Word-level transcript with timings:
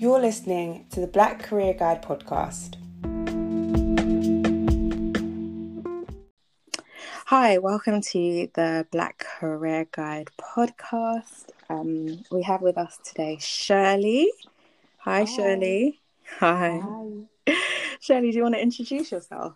You're 0.00 0.18
listening 0.18 0.86
to 0.92 1.00
the 1.00 1.06
Black 1.06 1.40
Career 1.40 1.74
Guide 1.74 2.02
podcast. 2.02 2.76
Hi, 7.26 7.58
welcome 7.58 8.00
to 8.00 8.48
the 8.54 8.86
Black 8.90 9.18
Career 9.18 9.86
Guide 9.92 10.30
podcast. 10.40 11.50
Um, 11.68 12.24
we 12.30 12.42
have 12.44 12.62
with 12.62 12.78
us 12.78 12.98
today 13.04 13.36
Shirley. 13.42 14.32
Hi, 15.00 15.18
Hi. 15.18 15.24
Shirley. 15.26 16.00
Hi. 16.38 16.80
Hi. 16.82 17.56
Shirley, 18.00 18.30
do 18.30 18.38
you 18.38 18.42
want 18.44 18.54
to 18.54 18.62
introduce 18.62 19.12
yourself? 19.12 19.52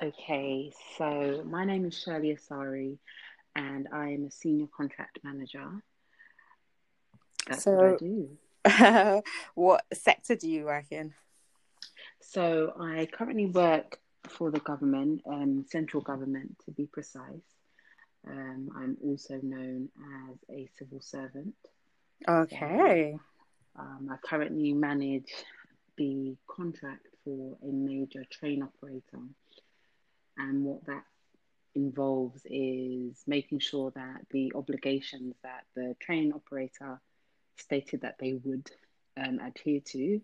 Okay, 0.00 0.70
so 0.96 1.42
my 1.44 1.64
name 1.64 1.86
is 1.86 1.98
Shirley 1.98 2.36
Asari, 2.36 2.98
and 3.56 3.88
I 3.92 4.10
am 4.10 4.26
a 4.26 4.30
senior 4.30 4.68
contract 4.76 5.18
manager. 5.24 5.82
That's 7.48 7.66
what 7.66 7.84
I 7.84 7.96
do. 7.96 8.28
what 9.54 9.84
sector 9.92 10.36
do 10.36 10.48
you 10.48 10.64
work 10.64 10.86
in? 10.90 11.12
So 12.20 12.72
I 12.80 13.06
currently 13.12 13.46
work 13.46 13.98
for 14.28 14.50
the 14.50 14.60
government, 14.60 15.22
um, 15.26 15.64
central 15.68 16.02
government 16.02 16.56
to 16.64 16.70
be 16.70 16.86
precise. 16.86 17.44
Um, 18.26 18.70
I'm 18.76 18.96
also 19.02 19.38
known 19.42 19.90
as 20.30 20.38
a 20.50 20.68
civil 20.78 21.00
servant. 21.00 21.54
Okay. 22.26 23.16
Um, 23.78 24.08
I 24.10 24.16
currently 24.26 24.72
manage 24.72 25.32
the 25.96 26.36
contract 26.48 27.06
for 27.24 27.56
a 27.62 27.66
major 27.66 28.24
train 28.30 28.62
operator. 28.62 29.22
And 30.38 30.64
what 30.64 30.84
that 30.86 31.04
involves 31.74 32.40
is 32.46 33.22
making 33.26 33.58
sure 33.58 33.92
that 33.94 34.22
the 34.30 34.52
obligations 34.54 35.34
that 35.42 35.64
the 35.74 35.94
train 36.00 36.32
operator 36.32 37.00
stated 37.56 38.02
that 38.02 38.16
they 38.18 38.34
would 38.34 38.70
um, 39.16 39.38
adhere 39.40 39.80
to, 39.86 40.20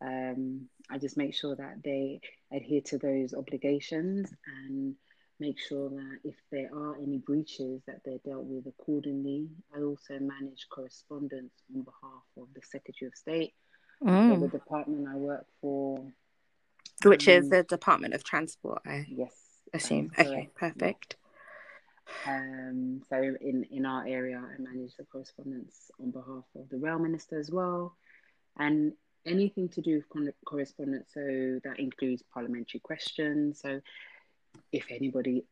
um, 0.00 0.68
I 0.90 0.98
just 0.98 1.16
make 1.16 1.34
sure 1.34 1.54
that 1.56 1.82
they 1.84 2.20
adhere 2.52 2.80
to 2.86 2.98
those 2.98 3.34
obligations 3.34 4.32
and 4.66 4.94
make 5.38 5.58
sure 5.58 5.90
that 5.90 6.18
if 6.24 6.36
there 6.50 6.68
are 6.74 6.96
any 6.96 7.18
breaches 7.18 7.82
that 7.86 8.00
they're 8.04 8.18
dealt 8.24 8.44
with 8.44 8.66
accordingly. 8.66 9.48
I 9.76 9.80
also 9.80 10.18
manage 10.20 10.66
correspondence 10.70 11.52
on 11.74 11.82
behalf 11.82 12.22
of 12.36 12.46
the 12.54 12.60
Secretary 12.62 13.08
of 13.08 13.14
State 13.16 13.54
for 14.00 14.38
the 14.38 14.46
Mm. 14.46 14.52
department 14.52 15.08
I 15.08 15.16
work 15.16 15.46
for. 15.60 16.12
Which 17.04 17.26
is 17.26 17.44
Um, 17.46 17.50
the 17.50 17.62
Department 17.64 18.14
of 18.14 18.22
Transport, 18.22 18.82
I 18.84 19.06
Yes. 19.08 19.32
is 19.74 19.84
assume. 19.84 20.12
Okay, 20.18 20.50
perfect. 20.54 21.16
Um, 22.26 23.02
so 23.08 23.16
in, 23.16 23.66
in 23.70 23.86
our 23.86 24.06
area, 24.06 24.38
I 24.38 24.60
manage 24.60 24.94
the 24.96 25.04
correspondence 25.04 25.90
on 26.00 26.10
behalf 26.10 26.44
of 26.56 26.68
the 26.70 26.78
rail 26.78 26.98
minister 26.98 27.38
as 27.38 27.50
well, 27.50 27.96
and 28.58 28.92
anything 29.26 29.68
to 29.70 29.80
do 29.80 29.96
with 29.96 30.08
con- 30.08 30.32
correspondence. 30.44 31.10
So 31.14 31.60
that 31.64 31.78
includes 31.78 32.22
parliamentary 32.32 32.80
questions. 32.80 33.60
So 33.60 33.80
if 34.72 34.86
anybody 34.90 35.44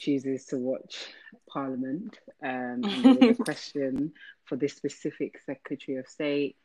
chooses 0.00 0.46
to 0.46 0.56
watch 0.56 1.06
Parliament 1.48 2.18
um, 2.42 2.82
and 2.84 3.22
a 3.22 3.34
question 3.44 4.12
for 4.44 4.56
this 4.56 4.74
specific 4.74 5.38
Secretary 5.44 5.98
of 5.98 6.06
State, 6.06 6.56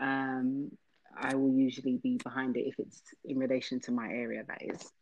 um, 0.00 0.70
I 1.16 1.34
will 1.34 1.52
usually 1.52 1.98
be 1.98 2.18
behind 2.22 2.56
it 2.56 2.66
if 2.66 2.74
it's 2.78 3.02
in 3.24 3.38
relation 3.38 3.80
to 3.80 3.92
my 3.92 4.08
area. 4.08 4.44
That 4.46 4.62
is. 4.62 4.92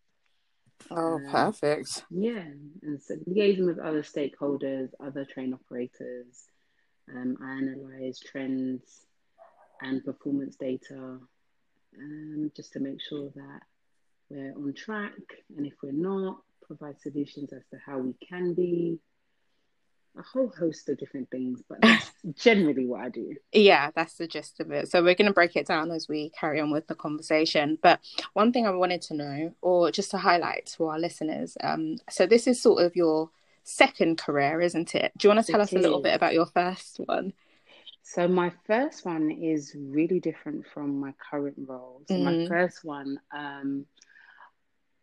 Oh, 0.91 1.15
Um, 1.17 1.27
perfect. 1.31 2.05
Yeah, 2.11 2.45
and 2.83 3.01
so 3.03 3.15
liaising 3.29 3.67
with 3.67 3.79
other 3.79 4.03
stakeholders, 4.03 4.91
other 5.01 5.25
train 5.25 5.55
operators. 5.55 6.45
Um, 7.09 7.37
I 7.43 7.53
analyze 7.59 8.21
trends 8.21 9.07
and 9.83 10.05
performance 10.05 10.57
data 10.57 11.19
um, 11.99 12.53
just 12.55 12.73
to 12.75 12.81
make 12.81 13.01
sure 13.01 13.31
that 13.35 13.61
we're 14.29 14.55
on 14.55 14.75
track. 14.75 15.13
And 15.57 15.67
if 15.67 15.75
we're 15.83 15.93
not, 15.93 16.43
provide 16.63 17.01
solutions 17.01 17.53
as 17.53 17.63
to 17.71 17.79
how 17.85 17.99
we 17.99 18.15
can 18.29 18.55
be. 18.55 18.99
A 20.19 20.23
whole 20.23 20.49
host 20.49 20.89
of 20.89 20.99
different 20.99 21.31
things, 21.31 21.63
but 21.69 21.81
that's 21.81 22.11
generally 22.35 22.85
what 22.87 23.01
I 23.01 23.09
do. 23.09 23.35
Yeah, 23.53 23.91
that's 23.95 24.15
the 24.15 24.27
gist 24.27 24.61
of 24.61 24.71
it. 24.71 24.89
So 24.91 25.03
we're 25.03 25.15
going 25.15 25.29
to 25.29 25.33
break 25.33 25.57
it 25.57 25.67
down 25.67 25.91
as 25.91 26.09
we 26.09 26.31
carry 26.31 26.61
on 26.61 26.71
with 26.71 26.89
the 26.89 26.95
conversation. 26.95 27.79
But 27.81 28.01
one 28.33 28.53
thing 28.53 28.67
I 28.67 28.71
wanted 28.71 29.03
to 29.03 29.15
know, 29.15 29.55
or 29.63 29.91
just 29.91 30.11
to 30.13 30.19
highlight 30.19 30.67
to 30.77 30.87
our 30.87 30.99
listeners, 30.99 31.57
um, 31.63 31.97
so 32.09 32.27
this 32.27 32.47
is 32.47 32.61
sort 32.61 32.83
of 32.85 32.97
your 32.97 33.31
second 33.65 34.19
career, 34.19 34.61
isn't 34.61 34.95
it? 34.95 35.13
Do 35.17 35.29
you 35.29 35.35
want 35.35 35.45
to 35.47 35.51
tell 35.51 35.61
It 35.61 35.65
us 35.65 35.73
a 35.73 35.79
little 35.79 36.01
bit 36.01 36.15
about 36.15 36.35
your 36.35 36.47
first 36.47 36.99
one? 37.07 37.33
So 38.03 38.27
my 38.27 38.53
first 38.67 39.05
one 39.05 39.31
is 39.31 39.77
really 39.79 40.19
different 40.21 40.67
from 40.75 40.99
my 40.99 41.13
current 41.31 41.57
role. 41.59 42.03
So 42.07 42.19
my 42.19 42.33
Mhm. 42.33 42.49
first 42.49 42.85
one, 42.85 43.21
um, 43.31 43.87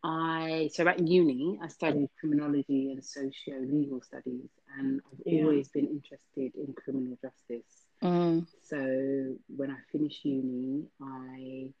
I 0.04 0.70
so 0.72 0.86
at 0.86 1.00
uni 1.00 1.58
I 1.62 1.68
studied 1.68 2.08
criminology 2.20 2.92
and 2.92 3.04
socio 3.04 3.58
legal 3.60 4.00
studies, 4.00 4.48
and 4.78 5.00
I've 5.12 5.20
Yeah. 5.26 5.44
always 5.44 5.68
been 5.68 5.86
interested 5.88 6.54
in 6.54 6.74
criminal 6.74 7.16
justice. 7.22 7.86
Mm. 8.02 8.46
So 8.62 9.36
when 9.56 9.70
I 9.70 9.78
finished 9.90 10.24
uni, 10.24 10.86
I 11.00 11.72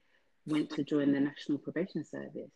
went 0.46 0.70
to 0.70 0.84
join 0.84 1.12
the 1.12 1.20
National 1.20 1.58
Probation 1.58 2.04
Service. 2.04 2.50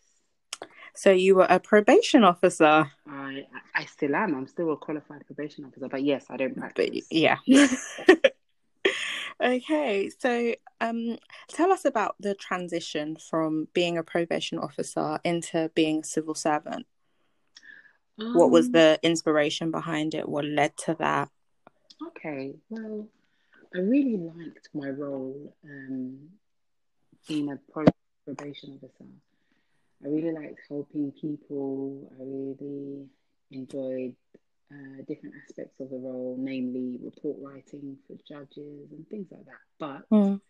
So 0.94 1.10
you 1.10 1.34
were 1.36 1.46
a 1.48 1.58
probation 1.58 2.22
officer, 2.24 2.90
I 3.06 3.46
I 3.74 3.84
still 3.86 4.14
am. 4.14 4.34
I'm 4.34 4.46
still 4.46 4.72
a 4.72 4.76
qualified 4.76 5.26
probation 5.26 5.64
officer, 5.64 5.88
but 5.88 6.02
yes, 6.02 6.26
I 6.30 6.36
don't 6.36 6.54
but 6.54 6.74
practice. 6.74 7.06
yeah. 7.10 7.38
okay, 9.42 10.10
so 10.18 10.54
um, 10.80 11.18
tell 11.48 11.72
us 11.72 11.84
about 11.84 12.16
the 12.20 12.34
transition 12.34 13.16
from 13.16 13.68
being 13.72 13.96
a 13.98 14.02
probation 14.02 14.58
officer 14.58 15.18
into 15.24 15.70
being 15.74 16.00
a 16.00 16.04
civil 16.04 16.34
servant. 16.34 16.86
What 18.16 18.50
was 18.50 18.66
Um, 18.66 18.72
the 18.72 18.98
inspiration 19.02 19.70
behind 19.70 20.14
it 20.14 20.28
what 20.28 20.44
led 20.44 20.76
to 20.76 20.94
that 20.98 21.28
Okay, 22.08 22.54
well, 22.68 23.06
I 23.74 23.78
really 23.78 24.16
liked 24.16 24.68
my 24.74 24.88
role 24.90 25.54
um, 25.64 26.18
being 27.28 27.50
a 27.50 27.56
pro- 27.72 27.84
probation 28.24 28.72
officer. 28.76 29.04
I 30.04 30.08
really 30.08 30.32
liked 30.32 30.58
helping 30.68 31.12
people. 31.12 32.10
I 32.18 32.22
really 32.22 33.06
enjoyed 33.52 34.14
uh, 34.70 35.02
different 35.06 35.36
aspects 35.44 35.78
of 35.80 35.90
the 35.90 35.96
role, 35.96 36.36
namely 36.38 36.98
report 37.02 37.36
writing 37.40 37.98
for 38.06 38.14
judges 38.28 38.90
and 38.90 39.08
things 39.08 39.28
like 39.30 39.44
that. 39.46 39.62
But 39.78 40.08
Mm. 40.10 40.40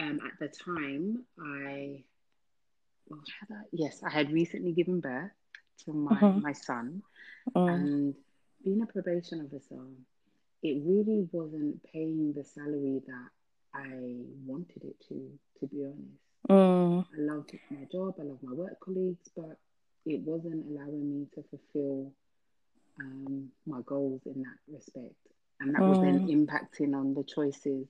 um, 0.00 0.20
at 0.26 0.38
the 0.40 0.48
time, 0.48 1.24
I, 1.38 2.02
well, 3.08 3.20
had 3.40 3.56
I, 3.56 3.62
yes, 3.72 4.02
I 4.02 4.10
had 4.10 4.32
recently 4.32 4.72
given 4.72 5.00
birth 5.00 5.32
to 5.78 5.92
my, 5.92 6.20
Mhm. 6.20 6.42
my 6.42 6.52
son. 6.52 7.02
Mm. 7.54 7.74
And 7.74 8.14
being 8.64 8.82
a 8.82 8.86
probation 8.86 9.40
officer, 9.44 9.84
it 10.62 10.82
really 10.84 11.28
wasn't 11.32 11.82
paying 11.84 12.32
the 12.32 12.44
salary 12.44 13.02
that 13.06 13.30
I 13.74 14.24
wanted 14.46 14.84
it 14.84 15.00
to, 15.08 15.38
to 15.60 15.66
be 15.66 15.84
honest. 15.84 16.22
Mm. 16.48 17.06
I 17.14 17.20
loved 17.20 17.58
my 17.70 17.84
job, 17.90 18.14
I 18.20 18.22
loved 18.22 18.42
my 18.42 18.52
work 18.52 18.78
colleagues, 18.80 19.28
but 19.34 19.58
it 20.04 20.20
wasn't 20.20 20.66
allowing 20.66 21.20
me 21.20 21.26
to 21.34 21.42
fulfill 21.44 22.12
um, 23.00 23.50
my 23.66 23.80
goals 23.86 24.20
in 24.26 24.42
that 24.42 24.58
respect. 24.68 25.14
And 25.60 25.74
that 25.74 25.82
was 25.82 26.00
then 26.00 26.26
impacting 26.26 26.94
on 26.94 27.14
the 27.14 27.22
choices 27.22 27.86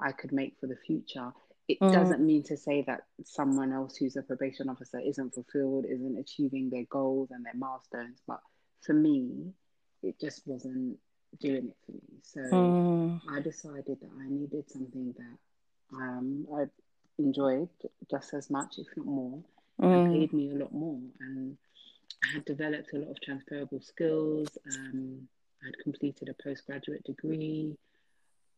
I 0.00 0.12
could 0.12 0.32
make 0.32 0.58
for 0.58 0.66
the 0.66 0.76
future. 0.76 1.32
It 1.66 1.80
Mm. 1.80 1.92
doesn't 1.92 2.20
mean 2.20 2.42
to 2.44 2.56
say 2.56 2.82
that 2.82 3.06
someone 3.24 3.72
else 3.72 3.96
who's 3.96 4.16
a 4.16 4.22
probation 4.22 4.68
officer 4.68 4.98
isn't 5.00 5.34
fulfilled, 5.34 5.86
isn't 5.86 6.18
achieving 6.18 6.68
their 6.70 6.84
goals 6.84 7.30
and 7.30 7.44
their 7.44 7.54
milestones, 7.54 8.20
but 8.26 8.40
for 8.82 8.92
me, 8.92 9.54
it 10.02 10.20
just 10.20 10.46
wasn't 10.46 10.98
doing 11.40 11.68
it 11.68 11.76
for 11.86 11.92
me. 11.92 12.20
So 12.22 12.40
Mm. 12.40 13.20
I 13.30 13.40
decided 13.40 13.98
that 14.00 14.10
I 14.20 14.28
needed 14.28 14.70
something 14.70 15.14
that 15.16 15.96
um, 15.96 16.46
I 16.54 16.64
enjoyed 17.18 17.70
just 18.10 18.34
as 18.34 18.50
much, 18.50 18.78
if 18.78 18.86
not 18.96 19.06
more, 19.06 19.42
and 19.78 19.90
Mm. 19.92 20.12
paid 20.12 20.32
me 20.34 20.50
a 20.50 20.56
lot 20.56 20.72
more. 20.72 21.00
And 21.20 21.56
I 22.24 22.34
had 22.34 22.44
developed 22.44 22.92
a 22.92 22.98
lot 22.98 23.10
of 23.10 23.20
transferable 23.22 23.80
skills. 23.80 24.58
Um, 24.66 25.28
I 25.62 25.66
had 25.66 25.78
completed 25.78 26.28
a 26.28 26.42
postgraduate 26.42 27.04
degree. 27.04 27.74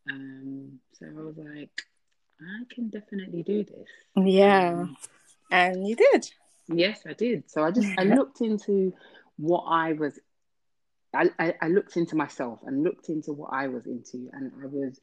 Um, 0.09 0.79
so 0.93 1.05
I 1.05 1.21
was 1.21 1.37
like, 1.37 1.81
I 2.41 2.63
can 2.73 2.89
definitely 2.89 3.43
do 3.43 3.63
this. 3.63 3.87
yeah 4.15 4.69
Um, 4.69 4.97
and 5.51 5.87
you 5.87 5.95
did 5.95 6.29
Yes, 6.69 6.99
I 7.07 7.13
did. 7.13 7.49
So 7.49 7.63
I 7.63 7.71
just 7.71 7.87
I 7.97 8.03
looked 8.03 8.41
into 8.41 8.93
what 9.37 9.61
I 9.67 9.93
was. 9.93 10.19
I, 11.13 11.29
I, 11.39 11.53
I 11.61 11.67
looked 11.69 11.95
into 11.95 12.15
myself 12.17 12.59
and 12.65 12.83
looked 12.83 13.07
into 13.07 13.31
what 13.31 13.53
I 13.53 13.67
was 13.67 13.85
into, 13.85 14.29
and 14.33 14.51
I 14.61 14.65
was 14.65 14.99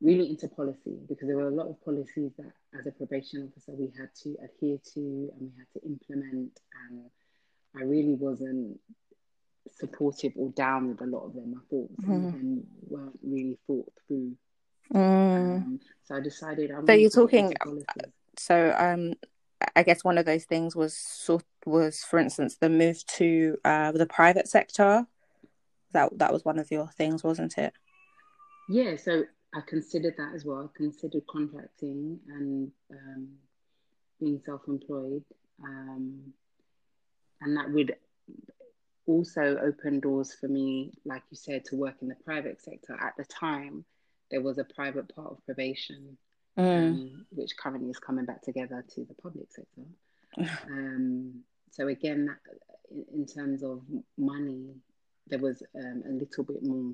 really 0.00 0.30
into 0.30 0.46
policy 0.48 0.96
because 1.08 1.26
there 1.26 1.36
were 1.36 1.48
a 1.48 1.54
lot 1.54 1.66
of 1.66 1.84
policies 1.84 2.30
that, 2.38 2.52
as 2.78 2.86
a 2.86 2.92
probation 2.92 3.50
officer, 3.50 3.72
we 3.72 3.92
had 3.98 4.10
to 4.22 4.36
adhere 4.44 4.78
to 4.94 5.00
and 5.32 5.40
we 5.40 5.50
had 5.58 5.66
to 5.74 5.84
implement. 5.84 6.60
And 6.88 7.10
I 7.76 7.82
really 7.82 8.14
wasn't 8.14 8.78
supportive 9.76 10.32
or 10.36 10.50
down 10.50 10.88
with 10.90 11.00
a 11.00 11.06
lot 11.06 11.24
of 11.26 11.34
them. 11.34 11.54
I 11.60 11.62
thought 11.70 11.90
some 12.06 12.24
of 12.24 12.30
Mhm. 12.30 12.32
them 12.32 12.66
weren't 12.88 13.18
really 13.22 13.58
thought 13.66 13.92
through. 14.06 14.36
Mm. 14.92 15.56
Um, 15.56 15.80
So 16.04 16.16
I 16.16 16.20
decided. 16.20 16.70
I 16.70 16.84
so 16.84 16.92
you're 16.92 17.10
wanted 17.16 17.30
to 17.30 17.48
get 17.48 17.60
talking. 17.60 18.12
So 18.36 18.74
um, 18.76 19.14
I 19.76 19.82
guess 19.82 20.04
one 20.04 20.18
of 20.18 20.26
those 20.26 20.44
things 20.44 20.76
was 20.76 20.94
sort 20.94 21.44
was, 21.64 22.04
for 22.04 22.18
instance, 22.18 22.56
the 22.56 22.68
move 22.68 23.04
to 23.18 23.56
uh, 23.64 23.92
the 23.92 24.06
private 24.06 24.48
sector. 24.48 25.06
That 25.92 26.18
that 26.18 26.32
was 26.32 26.44
one 26.44 26.58
of 26.58 26.70
your 26.70 26.88
things, 26.88 27.24
wasn't 27.24 27.56
it? 27.56 27.72
Yeah, 28.68 28.96
so 28.96 29.24
I 29.54 29.60
considered 29.66 30.14
that 30.18 30.34
as 30.34 30.44
well. 30.44 30.68
I 30.68 30.76
considered 30.76 31.22
contracting 31.30 32.18
and 32.28 32.72
um, 32.90 33.28
being 34.20 34.40
self-employed, 34.44 35.24
um, 35.62 36.32
and 37.40 37.56
that 37.56 37.70
would 37.70 37.96
also 39.06 39.58
open 39.58 40.00
doors 40.00 40.34
for 40.40 40.48
me, 40.48 40.92
like 41.04 41.22
you 41.30 41.36
said, 41.36 41.64
to 41.66 41.76
work 41.76 41.96
in 42.00 42.08
the 42.08 42.16
private 42.24 42.60
sector. 42.60 42.98
At 43.00 43.16
the 43.16 43.24
time, 43.24 43.84
there 44.30 44.40
was 44.40 44.58
a 44.58 44.64
private 44.64 45.14
part 45.14 45.32
of 45.32 45.44
probation, 45.44 46.16
Mm. 46.56 46.62
um, 46.62 47.26
which 47.30 47.56
currently 47.56 47.90
is 47.90 47.98
coming 47.98 48.24
back 48.24 48.42
together 48.42 48.84
to 48.94 49.04
the 49.04 49.14
public 49.14 49.46
sector. 49.50 49.82
Um, 50.66 51.42
so 51.70 51.88
again, 51.88 52.26
that, 52.26 52.38
in, 53.12 53.24
terms 53.24 53.62
of 53.62 53.82
money, 54.18 54.74
there 55.28 55.38
was 55.38 55.62
um, 55.76 56.02
a 56.08 56.12
little 56.12 56.44
bit 56.44 56.62
more 56.62 56.92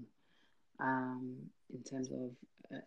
um, 0.78 1.36
in 1.72 1.82
terms 1.82 2.10
of 2.10 2.30
uh, 2.74 2.80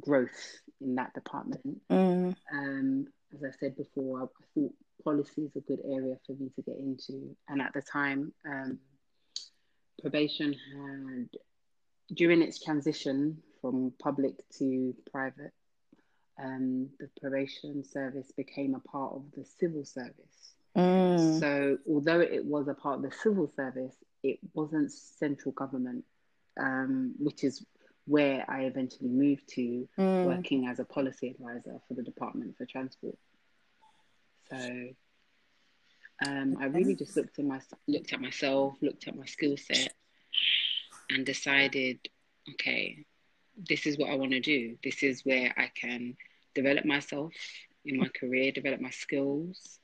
growth 0.00 0.60
in 0.80 0.94
that 0.96 1.14
department. 1.14 1.80
Mm. 1.90 2.36
Um, 2.52 3.06
as 3.34 3.44
I 3.44 3.50
said 3.58 3.76
before, 3.76 4.20
I, 4.20 4.24
I 4.24 4.44
thought 4.54 4.74
policy 5.02 5.42
is 5.42 5.56
a 5.56 5.60
good 5.60 5.80
area 5.84 6.16
for 6.26 6.32
me 6.32 6.50
to 6.56 6.62
get 6.62 6.76
into, 6.78 7.34
and 7.48 7.62
at 7.62 7.72
the 7.72 7.82
time, 7.82 8.32
um, 8.46 8.78
probation 10.00 10.52
had 10.52 11.28
during 12.14 12.42
its 12.42 12.62
transition 12.62 13.42
from 13.60 13.92
public 13.98 14.48
to 14.58 14.94
private. 15.10 15.52
Um, 16.42 16.90
the 17.00 17.08
probation 17.20 17.84
service 17.84 18.30
became 18.36 18.74
a 18.74 18.80
part 18.80 19.12
of 19.14 19.24
the 19.36 19.44
civil 19.44 19.84
service. 19.84 20.54
Mm. 20.76 21.40
So, 21.40 21.78
although 21.88 22.20
it 22.20 22.44
was 22.44 22.68
a 22.68 22.74
part 22.74 22.96
of 22.96 23.02
the 23.02 23.16
civil 23.16 23.50
service, 23.56 23.96
it 24.22 24.38
wasn't 24.54 24.92
central 24.92 25.52
government, 25.52 26.04
um, 26.60 27.14
which 27.18 27.42
is 27.42 27.64
where 28.06 28.44
I 28.48 28.62
eventually 28.62 29.08
moved 29.08 29.48
to, 29.50 29.88
Mm. 29.98 30.24
working 30.24 30.66
as 30.68 30.78
a 30.78 30.84
policy 30.84 31.28
advisor 31.30 31.80
for 31.86 31.94
the 31.94 32.02
Department 32.02 32.56
for 32.56 32.66
Transport. 32.66 33.18
So, 34.50 34.94
um, 36.26 36.56
I 36.58 36.66
really 36.66 36.94
just 36.94 37.16
looked 37.16 37.38
at 37.38 37.44
my 37.44 37.60
looked 37.86 38.12
at 38.12 38.20
myself, 38.20 38.76
looked 38.80 39.06
at 39.08 39.16
my 39.16 39.26
skill 39.26 39.56
set, 39.56 39.94
and 41.10 41.24
decided, 41.26 41.98
okay, 42.50 43.04
this 43.58 43.86
is 43.86 43.98
what 43.98 44.10
I 44.10 44.16
want 44.16 44.32
to 44.32 44.40
do. 44.40 44.76
This 44.82 45.02
is 45.02 45.24
where 45.24 45.52
I 45.56 45.70
can 45.74 46.16
develop 46.54 46.84
myself 46.84 47.32
in 47.84 47.96
my 47.98 48.08
career, 48.08 48.52
develop 48.52 48.80
my 48.80 48.90
skills, 48.90 49.78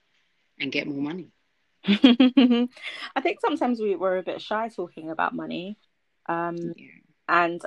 and 0.60 0.72
get 0.72 0.86
more 0.86 1.00
money. 1.02 1.28
I 1.86 3.20
think 3.22 3.40
sometimes 3.40 3.80
we 3.80 3.96
were 3.96 4.18
a 4.18 4.22
bit 4.22 4.40
shy 4.40 4.68
talking 4.68 5.10
about 5.10 5.34
money, 5.34 5.78
um, 6.26 6.56
Yeah. 6.76 6.86
and 7.28 7.60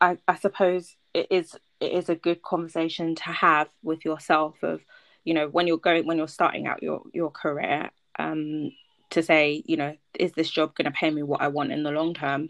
I, 0.00 0.18
I 0.28 0.34
suppose 0.36 0.96
it 1.14 1.26
is 1.30 1.56
it 1.80 1.92
is 1.92 2.08
a 2.08 2.14
good 2.14 2.42
conversation 2.42 3.14
to 3.16 3.24
have 3.24 3.68
with 3.82 4.04
yourself 4.04 4.62
of 4.62 4.80
you 5.24 5.34
know 5.34 5.48
when 5.48 5.66
you're 5.66 5.78
going 5.78 6.06
when 6.06 6.18
you're 6.18 6.28
starting 6.28 6.66
out 6.66 6.82
your 6.82 7.02
your 7.12 7.30
career 7.30 7.90
um, 8.18 8.72
to 9.10 9.22
say 9.22 9.62
you 9.66 9.76
know 9.76 9.96
is 10.18 10.32
this 10.32 10.50
job 10.50 10.74
going 10.74 10.86
to 10.86 10.90
pay 10.98 11.10
me 11.10 11.22
what 11.22 11.40
I 11.42 11.48
want 11.48 11.72
in 11.72 11.82
the 11.82 11.90
long 11.90 12.14
term. 12.14 12.48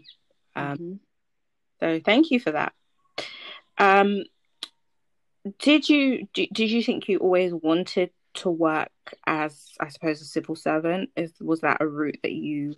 Um, 0.55 0.77
Mhm. 0.77 0.99
So 1.79 1.99
thank 2.03 2.31
you 2.31 2.39
for 2.39 2.51
that. 2.51 2.73
Um, 3.81 4.23
did 5.57 5.89
you 5.89 6.27
did 6.33 6.69
you 6.69 6.83
think 6.83 7.09
you 7.09 7.17
always 7.17 7.51
wanted 7.51 8.11
to 8.35 8.49
work 8.49 8.91
as 9.25 9.71
I 9.79 9.89
suppose 9.89 10.21
a 10.21 10.25
civil 10.25 10.55
servant? 10.55 11.09
Is 11.15 11.33
was 11.41 11.61
that 11.61 11.81
a 11.81 11.87
route 11.87 12.19
that 12.21 12.31
you 12.31 12.75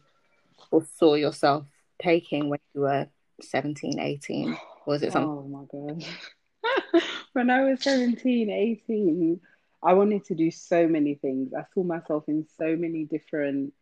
or 0.71 0.85
saw 0.97 1.15
yourself 1.15 1.65
taking 2.01 2.47
when 2.47 2.59
you 2.73 2.81
were 2.81 3.07
17, 3.41 3.99
18? 3.99 4.57
Was 4.85 5.03
it 5.03 5.11
something? 5.11 5.29
Oh 5.29 5.43
my 5.43 5.65
God. 5.69 7.03
when 7.33 7.49
I 7.49 7.63
was 7.63 7.81
17, 7.81 8.49
18, 8.49 9.41
I 9.83 9.93
wanted 9.93 10.23
to 10.25 10.35
do 10.35 10.51
so 10.51 10.87
many 10.87 11.15
things. 11.15 11.53
I 11.53 11.65
saw 11.73 11.83
myself 11.83 12.23
in 12.29 12.45
so 12.57 12.77
many 12.77 13.03
different 13.03 13.73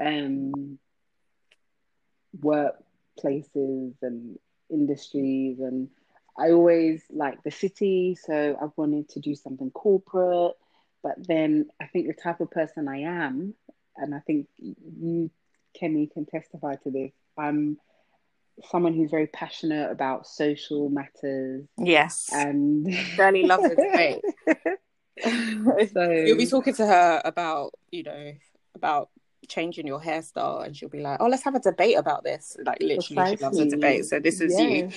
um, 0.00 0.78
workplaces 2.40 3.92
and 4.00 4.38
industries. 4.70 5.58
And 5.60 5.88
I 6.38 6.50
always 6.50 7.02
liked 7.10 7.44
the 7.44 7.50
city, 7.50 8.16
so 8.20 8.56
I 8.60 8.66
wanted 8.76 9.08
to 9.10 9.20
do 9.20 9.34
something 9.34 9.70
corporate. 9.70 10.54
But 11.02 11.14
then 11.26 11.68
I 11.80 11.86
think 11.86 12.08
the 12.08 12.14
type 12.14 12.40
of 12.40 12.50
person 12.50 12.88
I 12.88 12.98
am, 12.98 13.54
and 13.96 14.14
I 14.14 14.20
think 14.20 14.48
you, 14.58 15.30
Kenny, 15.78 16.08
can 16.12 16.26
testify 16.26 16.76
to 16.76 16.90
this, 16.90 17.12
I'm 17.38 17.78
someone 18.70 18.94
who's 18.94 19.10
very 19.10 19.26
passionate 19.26 19.90
about 19.90 20.26
social 20.26 20.88
matters 20.88 21.66
Yes. 21.78 22.30
and 22.32 22.92
Shirley 22.92 23.42
loves 23.42 23.66
a 23.66 23.76
debate. 23.76 24.22
so 25.92 26.12
You'll 26.12 26.38
be 26.38 26.46
talking 26.46 26.74
to 26.74 26.86
her 26.86 27.20
about, 27.24 27.74
you 27.90 28.02
know, 28.02 28.32
about 28.74 29.10
changing 29.48 29.86
your 29.86 30.00
hairstyle 30.00 30.64
and 30.64 30.76
she'll 30.76 30.88
be 30.88 31.00
like, 31.00 31.20
Oh, 31.20 31.26
let's 31.26 31.42
have 31.44 31.54
a 31.54 31.60
debate 31.60 31.96
about 31.98 32.24
this. 32.24 32.56
Like 32.64 32.78
literally 32.80 33.36
she 33.36 33.42
loves 33.42 33.58
a 33.58 33.66
debate. 33.66 34.06
So 34.06 34.18
this 34.18 34.40
is 34.40 34.58
you. 34.58 34.90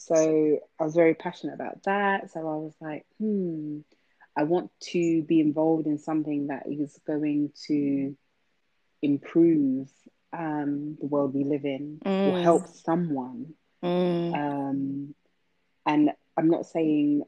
So 0.00 0.58
I 0.80 0.84
was 0.84 0.94
very 0.94 1.14
passionate 1.14 1.54
about 1.54 1.82
that. 1.84 2.30
So 2.30 2.40
I 2.40 2.56
was 2.56 2.74
like, 2.80 3.04
hmm, 3.18 3.80
I 4.36 4.44
want 4.44 4.70
to 4.92 5.22
be 5.24 5.40
involved 5.40 5.86
in 5.86 5.98
something 5.98 6.46
that 6.46 6.64
is 6.66 6.98
going 7.06 7.52
to 7.66 8.16
improve 9.02 9.88
um, 10.32 10.96
the 11.00 11.06
world 11.06 11.34
we 11.34 11.44
live 11.44 11.64
in 11.64 12.00
or 12.24 12.32
Mm. 12.32 12.42
help 12.42 12.66
someone. 12.68 13.54
Mm. 13.84 14.34
Um, 14.34 15.14
and 15.84 16.10
I'm 16.36 16.48
not 16.48 16.66
saying 16.66 17.22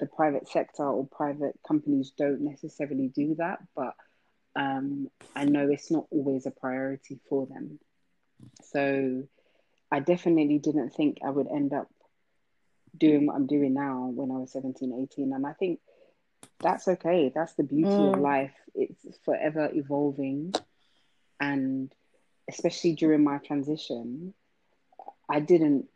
the 0.00 0.06
private 0.06 0.48
sector 0.48 0.84
or 0.84 1.06
private 1.06 1.58
companies 1.66 2.12
don't 2.18 2.40
necessarily 2.40 3.08
do 3.08 3.36
that, 3.36 3.60
but 3.76 3.94
um, 4.56 5.08
I 5.36 5.44
know 5.44 5.68
it's 5.70 5.92
not 5.92 6.06
always 6.10 6.46
a 6.46 6.50
priority 6.50 7.20
for 7.28 7.46
them. 7.46 7.78
So 8.62 9.22
I 9.92 10.00
definitely 10.00 10.58
didn't 10.58 10.90
think 10.90 11.18
I 11.24 11.30
would 11.30 11.48
end 11.48 11.72
up 11.72 11.88
doing 12.98 13.26
what 13.26 13.36
I'm 13.36 13.46
doing 13.46 13.74
now 13.74 14.10
when 14.14 14.30
I 14.30 14.38
was 14.38 14.52
17, 14.52 14.92
18. 14.92 15.32
And 15.32 15.46
I 15.46 15.52
think 15.52 15.80
that's 16.62 16.88
okay. 16.88 17.30
That's 17.34 17.54
the 17.54 17.62
beauty 17.64 18.06
of 18.06 18.14
Mm. 18.14 18.22
life. 18.22 18.54
It's 18.74 19.18
forever 19.24 19.70
evolving. 19.72 20.54
And 21.40 21.92
especially 22.48 22.94
during 22.94 23.24
my 23.24 23.38
transition, 23.38 24.34
I 25.28 25.40
didn't, 25.40 25.88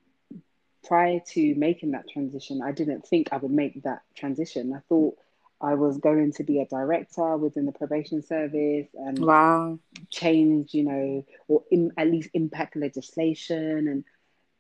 prior 0.85 1.21
to 1.33 1.55
making 1.57 1.93
that 1.93 2.09
transition, 2.09 2.63
I 2.63 2.73
didn't 2.73 3.07
think 3.07 3.29
I 3.33 3.37
would 3.39 3.51
make 3.51 3.83
that 3.83 4.03
transition. 4.17 4.73
I 4.75 4.81
thought 4.89 5.17
I 5.61 5.75
was 5.75 5.99
going 5.99 6.33
to 6.33 6.45
be 6.45 6.61
a 6.61 6.67
director 6.67 7.37
within 7.37 7.67
the 7.67 7.73
probation 7.73 8.23
service 8.23 8.89
and 8.95 9.27
Wow. 9.27 9.79
change, 10.11 10.75
you 10.75 10.85
know, 10.85 11.25
or 11.49 11.65
in, 11.71 11.93
at 11.97 12.09
least 12.09 12.31
impact 12.35 12.77
legislation. 12.77 13.89
And 13.89 14.05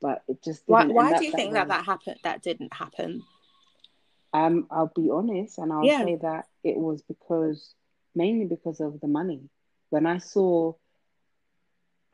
but 0.04 0.22
it 0.28 0.44
just 0.44 0.62
Why 0.66 0.84
why 0.88 1.14
do 1.14 1.24
you 1.24 1.32
think 1.32 1.52
way. 1.52 1.54
that 1.54 1.68
that 1.68 1.86
happened 1.86 2.20
that 2.24 2.42
didn't 2.42 2.74
happen? 2.74 3.24
Um, 4.34 4.66
I'll 4.70 4.92
be 4.94 5.10
honest, 5.10 5.58
and 5.58 5.72
I'll 5.72 5.86
Yeah. 5.86 6.02
say 6.04 6.16
that 6.16 6.46
it 6.62 6.76
was 6.76 7.02
because 7.02 7.74
mainly 8.14 8.46
because 8.46 8.80
of 8.80 9.00
the 9.00 9.08
money. 9.08 9.48
When 9.90 10.06
I 10.06 10.18
saw 10.18 10.74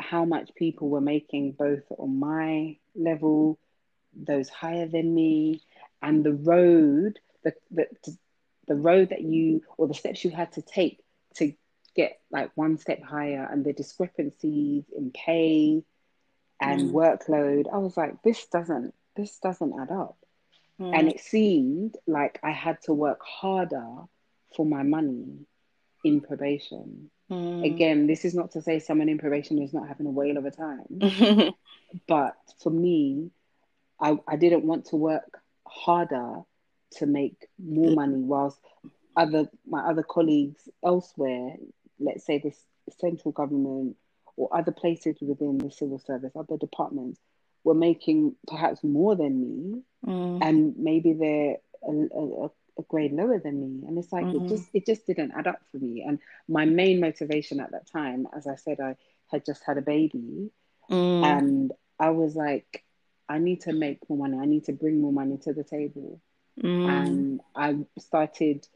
how 0.01 0.25
much 0.25 0.55
people 0.55 0.89
were 0.91 1.01
making, 1.01 1.53
both 1.53 1.85
on 1.99 2.19
my 2.21 2.77
level, 2.95 3.59
those 4.15 4.49
higher 4.49 4.87
than 4.87 5.15
me, 5.15 5.63
and 6.03 6.25
the 6.25 6.35
road, 6.35 7.19
the 7.45 7.55
the 7.71 7.87
the 8.69 8.77
road 8.77 9.11
that 9.11 9.23
you 9.23 9.63
or 9.79 9.89
the 9.89 9.95
steps 9.95 10.25
you 10.25 10.31
had 10.31 10.53
to 10.53 10.63
take 10.63 11.01
to 11.37 11.53
get 11.97 12.21
like 12.31 12.51
one 12.57 12.79
step 12.79 13.03
higher, 13.03 13.49
and 13.51 13.65
the 13.65 13.73
discrepancies 13.73 14.85
in 14.97 15.11
pay 15.13 15.83
and 16.61 16.91
Mm. 16.91 16.93
workload, 16.93 17.67
I 17.73 17.79
was 17.79 17.97
like, 17.97 18.23
this 18.23 18.47
doesn't 18.47 18.95
this 19.17 19.39
doesn't 19.39 19.75
add 19.81 19.91
up. 19.91 20.17
And 20.93 21.09
Mm. 21.09 21.11
it 21.11 21.21
seemed 21.21 21.97
like 22.07 22.39
I 22.43 22.51
had 22.51 22.81
to 22.83 22.93
work 22.95 23.21
harder 23.23 24.05
for 24.57 24.65
my 24.67 24.83
money 24.83 25.47
in 26.05 26.21
probation. 26.21 27.11
Mm. 27.31 27.63
Again, 27.63 28.07
this 28.07 28.25
is 28.25 28.35
not 28.35 28.53
to 28.53 28.63
say 28.63 28.79
someone 28.79 29.09
in 29.09 29.19
probation 29.19 29.61
is 29.63 29.73
not 29.75 29.89
having 29.89 30.07
a 30.07 30.11
whale 30.11 30.37
of 30.39 30.45
a 30.47 30.51
time, 30.51 31.01
but 32.07 32.37
for 32.63 32.71
me, 32.71 33.31
I, 34.01 34.19
I 34.29 34.37
didn't 34.37 34.65
want 34.67 34.87
to 34.87 34.97
work 34.97 35.41
harder 35.67 36.43
to 36.93 37.07
make 37.07 37.47
more 37.59 37.91
money 37.93 38.19
whilst 38.23 38.61
other 39.17 39.49
my 39.67 39.81
other 39.89 40.03
colleagues 40.03 40.69
elsewhere, 40.85 41.57
let's 41.99 42.25
say 42.25 42.39
this 42.39 42.67
central 43.01 43.33
government 43.33 43.97
or 44.41 44.49
other 44.57 44.73
places 44.73 45.17
within 45.21 45.59
the 45.59 45.71
civil 45.71 45.99
service, 45.99 46.33
other 46.35 46.57
departments, 46.57 47.21
were 47.63 47.75
making 47.75 48.35
perhaps 48.49 48.83
more 48.83 49.15
than 49.15 49.33
me, 49.41 49.83
Mm. 50.07 50.39
and 50.43 50.77
maybe 50.79 51.13
they're 51.13 51.59
a, 51.87 51.93
a, 52.21 52.47
a 52.47 52.83
grade 52.89 53.13
lower 53.13 53.39
than 53.39 53.61
me, 53.61 53.87
and 53.87 53.99
it's 53.99 54.13
like 54.17 54.25
Mhm. 54.25 54.37
it 54.37 54.49
just 54.49 54.67
it 54.73 54.87
just 54.87 55.07
didn't 55.07 55.33
add 55.33 55.47
up 55.47 55.61
for 55.71 55.77
me. 55.77 56.03
And 56.07 56.19
my 56.49 56.65
main 56.65 57.01
motivation 57.01 57.61
at 57.61 57.73
that 57.73 57.87
time, 57.87 58.27
as 58.35 58.47
I 58.47 58.55
said, 58.57 58.81
I 58.81 58.97
had 59.33 59.45
just 59.45 59.63
had 59.63 59.77
a 59.77 59.83
baby, 59.83 60.51
Mm. 60.89 61.23
and 61.35 61.73
I 61.99 62.11
was 62.11 62.35
like, 62.35 62.83
I 63.29 63.39
need 63.39 63.61
to 63.67 63.73
make 63.75 64.09
more 64.09 64.19
money. 64.25 64.39
I 64.39 64.47
need 64.47 64.65
to 64.65 64.73
bring 64.73 65.01
more 65.03 65.13
money 65.13 65.37
to 65.45 65.53
the 65.53 65.65
table. 65.65 66.21
Mm. 66.59 66.89
And 66.99 67.41
I 67.55 67.69
started 67.99 68.67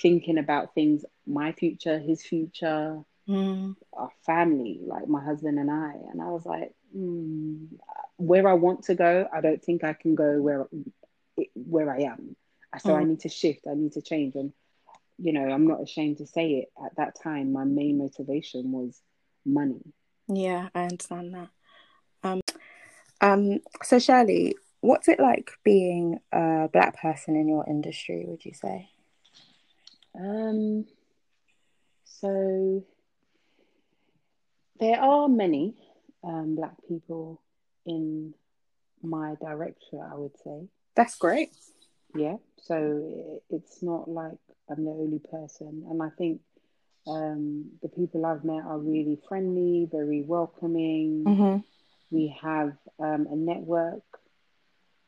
thinking 0.00 0.38
about 0.38 0.74
things, 0.74 1.04
my 1.26 1.50
future, 1.52 1.98
his 1.98 2.22
future, 2.22 3.04
Mm. 3.32 3.76
our 3.94 4.10
family, 4.26 4.80
like 4.86 5.08
my 5.08 5.22
husband 5.24 5.58
and 5.58 5.70
I. 5.70 5.92
And 6.10 6.22
I 6.22 6.26
was 6.28 6.46
like, 6.46 6.74
hmm, 6.92 7.66
where 8.16 8.48
I 8.48 8.54
want 8.54 8.84
to 8.84 8.94
go, 8.94 9.28
I 9.32 9.40
don't 9.40 9.62
think 9.62 9.84
I 9.84 9.94
can 9.94 10.14
go 10.14 10.40
where 10.40 10.68
where 11.54 11.90
I 11.90 12.02
am. 12.02 12.36
So 12.80 12.94
I 12.94 13.02
Mm. 13.02 13.08
need 13.08 13.20
to 13.20 13.28
shift. 13.28 13.66
I 13.70 13.74
need 13.74 13.92
to 13.92 14.02
change. 14.02 14.34
And 14.36 14.52
you 15.18 15.32
know, 15.32 15.48
I'm 15.48 15.66
not 15.66 15.82
ashamed 15.82 16.18
to 16.18 16.26
say 16.26 16.52
it. 16.54 16.72
At 16.84 16.96
that 16.96 17.16
time, 17.22 17.52
my 17.52 17.64
main 17.64 17.98
motivation 17.98 18.72
was 18.72 19.00
money. 19.44 19.80
Yeah, 20.28 20.68
I 20.74 20.84
understand 20.84 21.34
that. 21.34 21.48
Um, 22.22 22.40
um, 23.20 23.60
so 23.82 23.98
Shirley, 23.98 24.56
what's 24.80 25.08
it 25.08 25.20
like 25.20 25.50
being 25.64 26.20
a 26.32 26.68
black 26.72 27.00
person 27.00 27.36
in 27.36 27.48
your 27.48 27.64
industry, 27.68 28.24
would 28.26 28.44
you 28.44 28.54
say? 28.54 28.90
Um, 30.18 30.86
so 32.04 32.84
there 34.82 35.00
are 35.00 35.28
many 35.28 35.76
um, 36.24 36.56
black 36.56 36.74
people 36.88 37.40
in 37.86 38.34
my 39.00 39.36
directorate, 39.40 40.02
I 40.10 40.16
would 40.16 40.36
say. 40.42 40.66
That's 40.96 41.14
great. 41.16 41.50
Yeah, 42.16 42.38
so 42.60 43.40
it's 43.48 43.80
not 43.80 44.10
like 44.10 44.38
I'm 44.68 44.84
the 44.84 44.90
only 44.90 45.20
person, 45.20 45.86
and 45.88 46.02
I 46.02 46.10
think 46.18 46.40
um, 47.06 47.70
the 47.80 47.88
people 47.88 48.26
I've 48.26 48.44
met 48.44 48.64
are 48.64 48.78
really 48.78 49.20
friendly, 49.28 49.88
very 49.90 50.22
welcoming. 50.22 51.24
Mm-hmm. 51.28 51.58
We 52.10 52.36
have 52.42 52.72
um, 52.98 53.28
a 53.30 53.36
network 53.36 54.02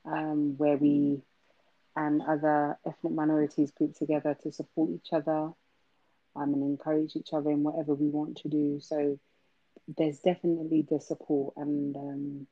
um, 0.05 0.55
where 0.57 0.77
we 0.77 1.21
and 1.97 2.23
other 2.23 2.79
ethnic 2.87 3.13
minorities 3.13 3.73
group 3.73 3.97
together 3.97 4.37
to 4.43 4.53
support 4.53 4.91
each 4.91 5.13
other 5.13 5.51
and 6.37 6.55
encourage 6.55 7.17
each 7.17 7.33
other 7.33 7.51
in 7.51 7.63
whatever 7.65 7.95
we 7.95 8.09
want 8.09 8.37
to 8.39 8.49
do. 8.49 8.79
So 8.81 9.19
there's 9.89 10.19
definitely 10.21 10.83
the 10.89 11.01
support, 11.01 11.55
and 11.57 11.97
um, 11.97 12.47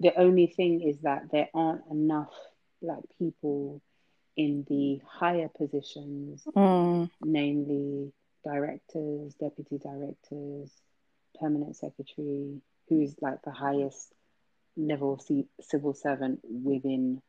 the 0.00 0.14
only 0.18 0.46
thing 0.46 0.82
is 0.82 0.98
that 1.00 1.30
there 1.30 1.48
aren't 1.54 1.82
enough 1.90 2.32
black 2.80 3.00
people 3.18 3.80
in 4.36 4.64
the 4.68 5.00
higher 5.06 5.48
positions, 5.48 6.42
Mm. 6.56 7.10
namely 7.22 8.12
directors, 8.44 9.34
deputy 9.34 9.78
directors, 9.78 10.70
permanent 11.38 11.76
secretary, 11.76 12.60
who 12.88 13.00
is 13.00 13.14
like 13.20 13.42
the 13.42 13.50
highest 13.52 14.12
level 14.76 15.16
ci- 15.18 15.46
civil 15.60 15.94
servant 15.94 16.40
within 16.44 17.20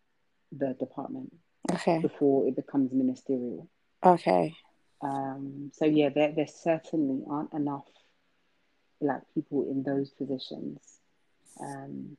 the 0.51 0.73
department 0.79 1.33
Okay. 1.71 1.99
before 2.01 2.47
it 2.47 2.55
becomes 2.55 2.91
ministerial. 2.93 3.67
Okay. 4.03 4.55
Um, 5.01 5.71
so 5.73 5.85
yeah, 5.85 6.09
there 6.09 6.31
there 6.31 6.47
certainly 6.47 7.23
aren't 7.29 7.53
enough 7.53 7.85
black 9.03 9.21
people 9.33 9.63
in 9.69 9.83
those 9.83 10.09
positions. 10.11 10.79
Um, 11.59 12.17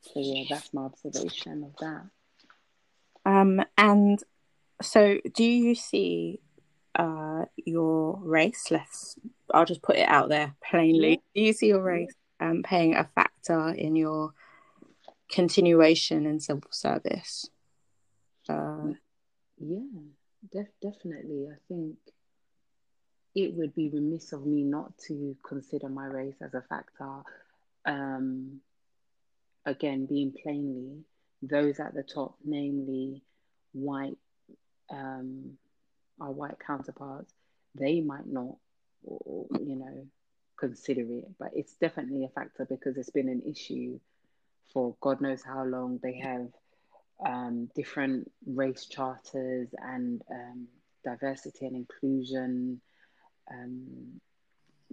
so 0.00 0.12
yeah, 0.16 0.44
that's 0.48 0.72
my 0.72 0.82
observation 0.82 1.64
of 1.64 1.76
that. 1.80 2.02
Um, 3.24 3.62
and 3.78 4.18
so 4.80 5.18
do 5.34 5.44
you 5.44 5.74
see 5.74 6.40
uh 6.94 7.44
your 7.56 8.18
race, 8.20 8.70
let's 8.70 9.16
I'll 9.54 9.64
just 9.64 9.82
put 9.82 9.96
it 9.96 10.08
out 10.08 10.28
there 10.28 10.54
plainly. 10.68 11.22
Do 11.34 11.40
you 11.42 11.52
see 11.52 11.68
your 11.68 11.82
race 11.82 12.14
um 12.40 12.62
playing 12.62 12.94
a 12.96 13.08
factor 13.14 13.68
in 13.68 13.94
your 13.96 14.32
continuation 15.30 16.26
in 16.26 16.40
civil 16.40 16.70
service? 16.70 17.48
Uh, 18.48 18.92
Yeah, 19.58 19.78
def- 20.52 20.80
definitely. 20.82 21.46
I 21.48 21.56
think 21.68 21.96
it 23.34 23.54
would 23.54 23.74
be 23.74 23.88
remiss 23.88 24.32
of 24.32 24.44
me 24.44 24.62
not 24.62 24.96
to 25.06 25.36
consider 25.46 25.88
my 25.88 26.06
race 26.06 26.36
as 26.40 26.54
a 26.54 26.62
factor. 26.62 27.22
Um, 27.84 28.60
again, 29.64 30.06
being 30.06 30.32
plainly, 30.42 31.04
those 31.40 31.80
at 31.80 31.94
the 31.94 32.02
top, 32.02 32.36
namely 32.44 33.22
white, 33.72 34.18
um, 34.90 35.52
our 36.20 36.30
white 36.30 36.58
counterparts, 36.64 37.32
they 37.74 38.00
might 38.00 38.26
not, 38.26 38.56
you 39.02 39.76
know, 39.76 40.06
consider 40.58 41.00
it, 41.00 41.28
but 41.38 41.50
it's 41.54 41.74
definitely 41.74 42.24
a 42.24 42.28
factor 42.28 42.66
because 42.68 42.96
it's 42.96 43.10
been 43.10 43.28
an 43.28 43.42
issue 43.50 43.98
for 44.72 44.94
God 45.00 45.20
knows 45.20 45.42
how 45.42 45.64
long. 45.64 45.98
They 46.02 46.18
have 46.18 46.48
um, 47.24 47.70
different 47.74 48.30
race 48.46 48.86
charters 48.86 49.68
and 49.78 50.22
um, 50.30 50.68
diversity 51.04 51.66
and 51.66 51.76
inclusion 51.76 52.80
um, 53.50 54.20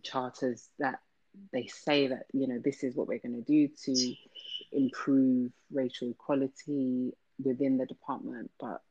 charters 0.03 0.69
that 0.79 0.99
they 1.53 1.67
say 1.67 2.07
that 2.07 2.23
you 2.33 2.47
know 2.47 2.59
this 2.63 2.83
is 2.83 2.95
what 2.95 3.07
we're 3.07 3.19
going 3.19 3.43
to 3.43 3.51
do 3.51 3.67
to 3.85 4.15
improve 4.71 5.51
racial 5.71 6.09
equality 6.11 7.11
within 7.43 7.77
the 7.77 7.85
department, 7.85 8.51
but 8.59 8.81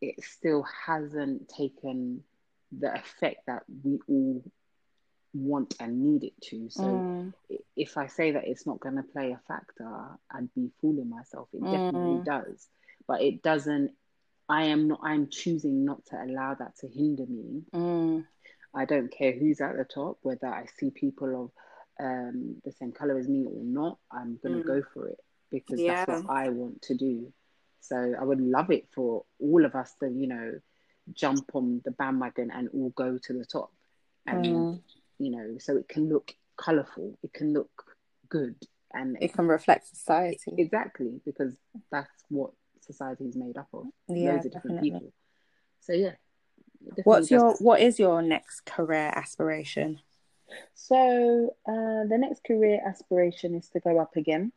it 0.00 0.22
still 0.22 0.64
hasn't 0.86 1.48
taken 1.48 2.22
the 2.72 2.92
effect 2.94 3.46
that 3.46 3.62
we 3.84 3.98
all 4.08 4.42
want 5.34 5.74
and 5.80 6.02
need 6.02 6.24
it 6.24 6.40
to. 6.42 6.68
So 6.70 7.02
mm, 7.02 7.32
if 7.76 7.96
I 7.96 8.06
say 8.06 8.32
that 8.32 8.44
it's 8.46 8.66
not 8.66 8.80
going 8.80 8.96
to 8.96 9.02
play 9.02 9.32
a 9.32 9.40
factor, 9.48 10.18
I'd 10.30 10.52
be 10.54 10.70
fooling 10.80 11.08
myself. 11.10 11.48
It 11.52 11.68
definitely 11.70 12.20
Mm. 12.20 12.24
does, 12.24 12.68
but 13.06 13.22
it 13.22 13.42
doesn't. 13.42 13.92
I 14.48 14.64
am 14.64 14.88
not. 14.88 15.00
I'm 15.02 15.28
choosing 15.30 15.84
not 15.84 16.04
to 16.06 16.16
allow 16.22 16.54
that 16.54 16.76
to 16.80 16.88
hinder 16.88 17.26
me. 17.26 17.62
mm, 17.72 18.26
I 18.74 18.84
don't 18.84 19.10
care 19.10 19.32
who's 19.32 19.60
at 19.60 19.76
the 19.76 19.84
top, 19.84 20.18
whether 20.22 20.46
I 20.46 20.66
see 20.78 20.90
people 20.90 21.44
of 21.44 21.50
um, 22.00 22.56
the 22.64 22.70
same 22.72 22.92
color 22.92 23.18
as 23.18 23.26
me 23.28 23.44
or 23.44 23.64
not. 23.64 23.98
I'm 24.12 24.38
gonna 24.42 24.58
Mm. 24.60 24.66
go 24.66 24.82
for 24.94 25.08
it 25.08 25.18
because 25.50 25.80
Yeah. 25.80 26.04
that's 26.04 26.24
what 26.24 26.30
I 26.36 26.48
want 26.50 26.82
to 26.82 26.94
do. 26.94 27.32
So 27.80 27.96
I 27.96 28.22
would 28.24 28.40
love 28.40 28.70
it 28.70 28.88
for 28.94 29.24
all 29.40 29.64
of 29.64 29.74
us 29.74 29.94
to, 30.00 30.08
you 30.08 30.26
know, 30.28 30.60
jump 31.12 31.50
on 31.54 31.80
the 31.84 31.90
bandwagon 31.92 32.50
and 32.50 32.68
all 32.74 32.90
go 32.90 33.18
to 33.18 33.32
the 33.32 33.44
top, 33.44 33.72
and 34.26 34.44
mm. 34.44 34.82
you 35.18 35.30
know, 35.30 35.58
so 35.58 35.76
it 35.76 35.88
can 35.88 36.08
look 36.08 36.34
colorful, 36.56 37.18
it 37.22 37.32
can 37.32 37.52
look 37.52 37.96
good, 38.28 38.54
and 38.92 39.16
It 39.20 39.32
can 39.32 39.48
reflect 39.48 39.86
society. 39.88 40.54
exactly 40.58 41.20
because 41.24 41.56
that's 41.90 42.24
what 42.28 42.52
society 42.80 43.24
is 43.24 43.34
made 43.36 43.56
up 43.56 43.68
of. 43.72 43.86
Yeah, 44.08 44.32
loads 44.34 44.46
of 44.46 44.52
different 44.52 44.76
definitely. 44.76 44.90
people. 45.00 45.12
So 45.80 45.92
yeah. 45.94 46.14
What's 47.04 47.30
your 47.30 47.50
does. 47.50 47.60
what 47.60 47.80
is 47.80 47.98
your 47.98 48.22
next 48.22 48.64
career 48.66 49.12
aspiration? 49.14 50.00
So 50.74 51.54
uh, 51.66 52.08
the 52.08 52.16
next 52.18 52.44
career 52.44 52.80
aspiration 52.86 53.54
is 53.54 53.68
to 53.70 53.80
go 53.80 53.98
up 53.98 54.16
again 54.16 54.52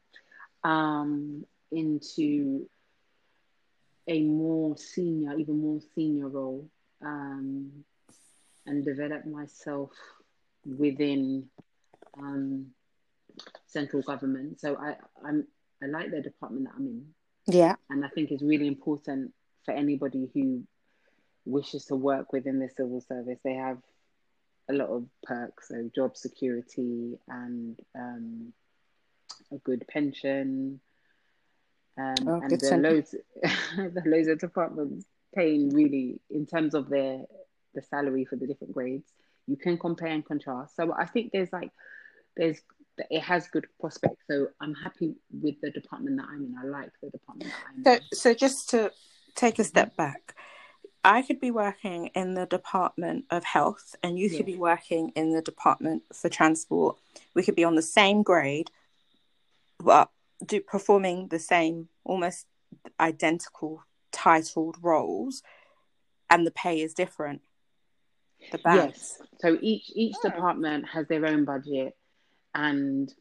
um, 0.63 1.45
into 1.71 2.67
a 4.07 4.21
more 4.23 4.77
senior, 4.77 5.37
even 5.37 5.61
more 5.61 5.79
senior 5.95 6.27
role, 6.27 6.67
um, 7.03 7.71
and 8.65 8.85
develop 8.85 9.25
myself 9.25 9.91
within 10.65 11.45
um, 12.17 12.67
central 13.67 14.01
government. 14.01 14.59
So 14.59 14.75
I, 14.75 14.95
I'm 15.25 15.47
I 15.83 15.87
like 15.87 16.11
the 16.11 16.21
department 16.21 16.65
that 16.65 16.73
I'm 16.77 16.87
in, 16.87 17.05
Yeah. 17.47 17.75
and 17.89 18.05
I 18.05 18.09
think 18.09 18.31
it's 18.31 18.43
really 18.43 18.67
important 18.67 19.33
for 19.65 19.73
anybody 19.73 20.29
who 20.33 20.63
wishes 21.45 21.85
to 21.85 21.95
work 21.95 22.31
within 22.33 22.59
the 22.59 22.69
civil 22.69 23.01
service. 23.01 23.39
They 23.43 23.53
have 23.55 23.77
a 24.69 24.73
lot 24.73 24.89
of 24.89 25.05
perks, 25.23 25.69
so 25.69 25.89
job 25.93 26.15
security 26.15 27.17
and 27.27 27.77
um, 27.95 28.53
a 29.51 29.57
good 29.57 29.85
pension. 29.87 30.79
Um, 31.97 32.15
Oh, 32.27 32.41
and 32.41 32.59
to 32.59 32.77
loads, 32.77 33.15
are 33.77 33.91
loads 34.05 34.27
of 34.27 34.39
departments 34.39 35.05
paying 35.35 35.69
really 35.69 36.19
in 36.29 36.45
terms 36.45 36.73
of 36.73 36.89
their 36.89 37.21
the 37.73 37.81
salary 37.81 38.25
for 38.25 38.35
the 38.35 38.47
different 38.47 38.73
grades. 38.73 39.09
You 39.47 39.57
can 39.57 39.77
compare 39.77 40.09
and 40.09 40.25
contrast. 40.25 40.75
So 40.75 40.93
I 40.97 41.05
think 41.05 41.31
there's 41.31 41.51
like 41.51 41.71
there's 42.37 42.61
it 43.09 43.21
has 43.21 43.47
good 43.47 43.65
prospects. 43.79 44.23
So 44.29 44.47
I'm 44.59 44.73
happy 44.75 45.15
with 45.31 45.55
the 45.61 45.71
department 45.71 46.17
that 46.17 46.27
I'm 46.29 46.45
in. 46.45 46.55
I 46.61 46.65
like 46.65 46.91
the 47.01 47.09
department 47.09 47.51
that 47.51 47.57
I'm 47.67 47.83
So, 47.83 47.93
in. 47.93 48.01
so 48.13 48.33
just 48.33 48.69
to 48.71 48.91
take 49.35 49.59
a 49.59 49.63
step 49.63 49.95
back, 49.95 50.35
I 51.03 51.23
could 51.23 51.39
be 51.39 51.51
working 51.51 52.07
in 52.07 52.35
the 52.35 52.45
Department 52.45 53.25
of 53.31 53.43
Health, 53.43 53.95
and 54.03 54.19
you 54.19 54.29
could 54.29 54.45
be 54.45 54.57
working 54.57 55.11
in 55.15 55.33
the 55.33 55.41
Department 55.41 56.03
for 56.13 56.29
Transport. 56.29 56.97
We 57.33 57.41
could 57.43 57.55
be 57.55 57.63
on 57.63 57.75
the 57.75 57.81
same 57.81 58.21
grade, 58.21 58.69
but 59.79 60.09
do 60.45 60.61
performing 60.61 61.29
the 61.29 61.39
same, 61.39 61.89
almost 62.03 62.45
identical 62.99 63.83
titled 64.11 64.77
roles, 64.81 65.41
and 66.29 66.45
the 66.45 66.51
pay 66.51 66.81
is 66.81 66.93
different. 66.93 67.41
The 68.51 68.59
bands. 68.59 69.17
Yes. 69.19 69.27
So 69.39 69.57
each 69.61 69.91
each 69.95 70.15
oh. 70.23 70.29
department 70.29 70.87
has 70.89 71.07
their 71.07 71.25
own 71.25 71.45
budget, 71.45 71.95
and 72.53 73.11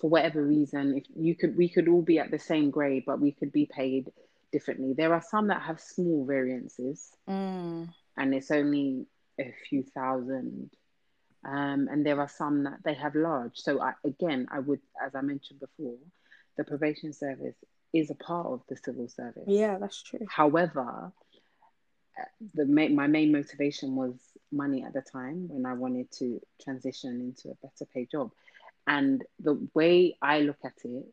for 0.00 0.10
whatever 0.10 0.44
reason, 0.44 0.98
if 0.98 1.04
you 1.16 1.36
could, 1.36 1.56
we 1.56 1.68
could 1.68 1.88
all 1.88 2.02
be 2.02 2.18
at 2.18 2.30
the 2.30 2.38
same 2.38 2.70
grade, 2.70 3.04
but 3.06 3.20
we 3.20 3.32
could 3.32 3.52
be 3.52 3.66
paid 3.66 4.10
differently. 4.52 4.94
There 4.94 5.14
are 5.14 5.22
some 5.22 5.48
that 5.48 5.62
have 5.62 5.80
small 5.80 6.24
variances, 6.26 7.10
Mm. 7.28 7.92
and 8.16 8.34
it's 8.34 8.50
only 8.50 9.06
a 9.38 9.52
few 9.68 9.82
thousand. 9.82 10.70
Um, 11.42 11.88
and 11.90 12.04
there 12.04 12.20
are 12.20 12.28
some 12.28 12.64
that 12.64 12.82
they 12.84 12.92
have 12.94 13.14
large. 13.14 13.56
So 13.56 13.80
I, 13.80 13.94
again, 14.04 14.46
I 14.50 14.58
would, 14.58 14.80
as 15.02 15.14
I 15.14 15.22
mentioned 15.22 15.60
before, 15.60 15.96
the 16.56 16.64
probation 16.64 17.14
service 17.14 17.56
is 17.94 18.10
a 18.10 18.14
part 18.14 18.46
of 18.46 18.60
the 18.68 18.76
civil 18.76 19.08
service. 19.08 19.44
Yeah, 19.46 19.78
that's 19.78 20.02
true. 20.02 20.20
However, 20.28 21.12
uh, 22.18 22.22
the 22.54 22.66
my 22.66 23.06
main 23.06 23.32
motivation 23.32 23.96
was 23.96 24.14
money 24.52 24.82
at 24.84 24.92
the 24.92 25.00
time 25.00 25.48
when 25.48 25.64
I 25.64 25.72
wanted 25.72 26.10
to 26.18 26.40
transition 26.62 27.20
into 27.20 27.48
a 27.50 27.54
better 27.66 27.86
paid 27.86 28.10
job. 28.10 28.32
And 28.86 29.24
the 29.38 29.66
way 29.74 30.18
I 30.20 30.40
look 30.40 30.58
at 30.64 30.74
it 30.84 31.06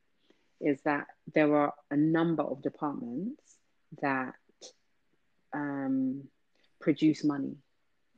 is 0.59 0.81
that 0.83 1.07
there 1.33 1.55
are 1.55 1.73
a 1.91 1.95
number 1.97 2.43
of 2.43 2.61
departments 2.61 3.57
that 4.01 4.35
um, 5.53 6.23
produce 6.79 7.23
money 7.23 7.55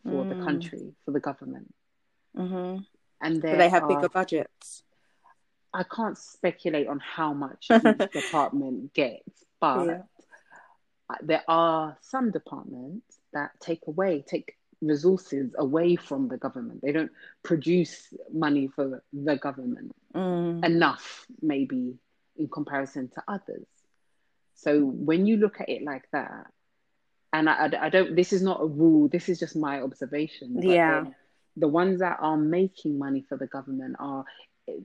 for 0.04 0.26
the 0.26 0.36
Mm. 0.36 0.44
country, 0.44 0.94
for 1.06 1.12
the 1.12 1.20
government. 1.20 1.74
hmm 2.36 2.78
And 3.22 3.42
But 3.42 3.58
they 3.58 3.70
have 3.70 3.84
are- 3.84 3.88
bigger 3.88 4.10
budgets. 4.10 4.84
I 5.74 5.84
can't 5.84 6.18
speculate 6.18 6.88
on 6.88 7.00
how 7.00 7.34
much 7.34 7.68
each 7.70 8.12
department 8.12 8.94
gets, 8.94 9.46
but 9.60 9.86
Yeah. 9.86 10.04
there 11.22 11.44
are 11.48 11.98
some 12.02 12.32
departments 12.32 13.20
that 13.34 13.52
take 13.60 13.86
away, 13.88 14.24
take 14.26 14.58
resources 14.82 15.54
away 15.58 15.96
from 15.98 16.28
the 16.30 16.38
government. 16.38 16.82
They 16.82 16.92
don't 16.94 17.12
produce 17.44 18.12
money 18.32 18.68
for 18.68 19.04
the 19.14 19.36
government 19.38 19.94
Mm. 20.16 20.64
enough, 20.66 21.28
maybe 21.42 22.00
in 22.40 22.48
comparison 22.48 23.10
to 23.10 23.24
others. 23.28 23.68
So 24.56 24.82
when 24.82 25.28
you 25.28 25.38
look 25.38 25.62
at 25.62 25.70
it 25.70 25.84
like 25.84 26.06
that, 26.12 26.48
and 27.32 27.50
I, 27.50 27.68
I, 27.68 27.86
I 27.86 27.90
don't, 27.90 28.16
this 28.16 28.34
is 28.34 28.42
not 28.42 28.62
a 28.62 28.66
rule, 28.66 29.08
this 29.10 29.30
is 29.30 29.40
just 29.40 29.56
my 29.56 29.82
observation. 29.82 30.60
Yeah. 30.62 31.04
then 31.04 31.16
The 31.58 31.68
ones 31.68 32.00
that 32.00 32.18
are 32.22 32.38
making 32.38 32.98
money 32.98 33.26
for 33.30 33.38
the 33.38 33.48
government 33.48 33.98
are 34.00 34.26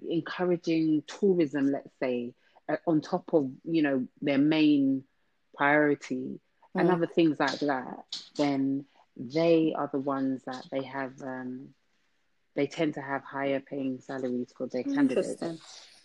encouraging 0.08 1.02
tourism, 1.06 1.72
let's 1.72 1.90
say, 2.00 2.34
uh, 2.68 2.76
on 2.86 3.00
top 3.00 3.32
of, 3.32 3.50
you 3.64 3.82
know, 3.82 4.06
their 4.20 4.38
main 4.38 5.04
priority 5.56 6.40
and 6.74 6.88
Mm. 6.88 6.94
other 6.94 7.06
things 7.06 7.38
like 7.38 7.60
that, 7.60 8.04
then 8.36 8.84
they 9.16 9.74
are 9.76 9.88
the 9.92 10.00
ones 10.00 10.42
that 10.44 10.66
they 10.70 10.82
have, 10.82 11.20
um, 11.22 11.74
they 12.56 12.66
tend 12.66 12.94
to 12.94 13.00
have 13.02 13.22
higher 13.22 13.60
paying 13.60 14.00
salaries 14.00 14.52
for 14.56 14.66
their 14.68 14.84
candidates. 14.84 15.42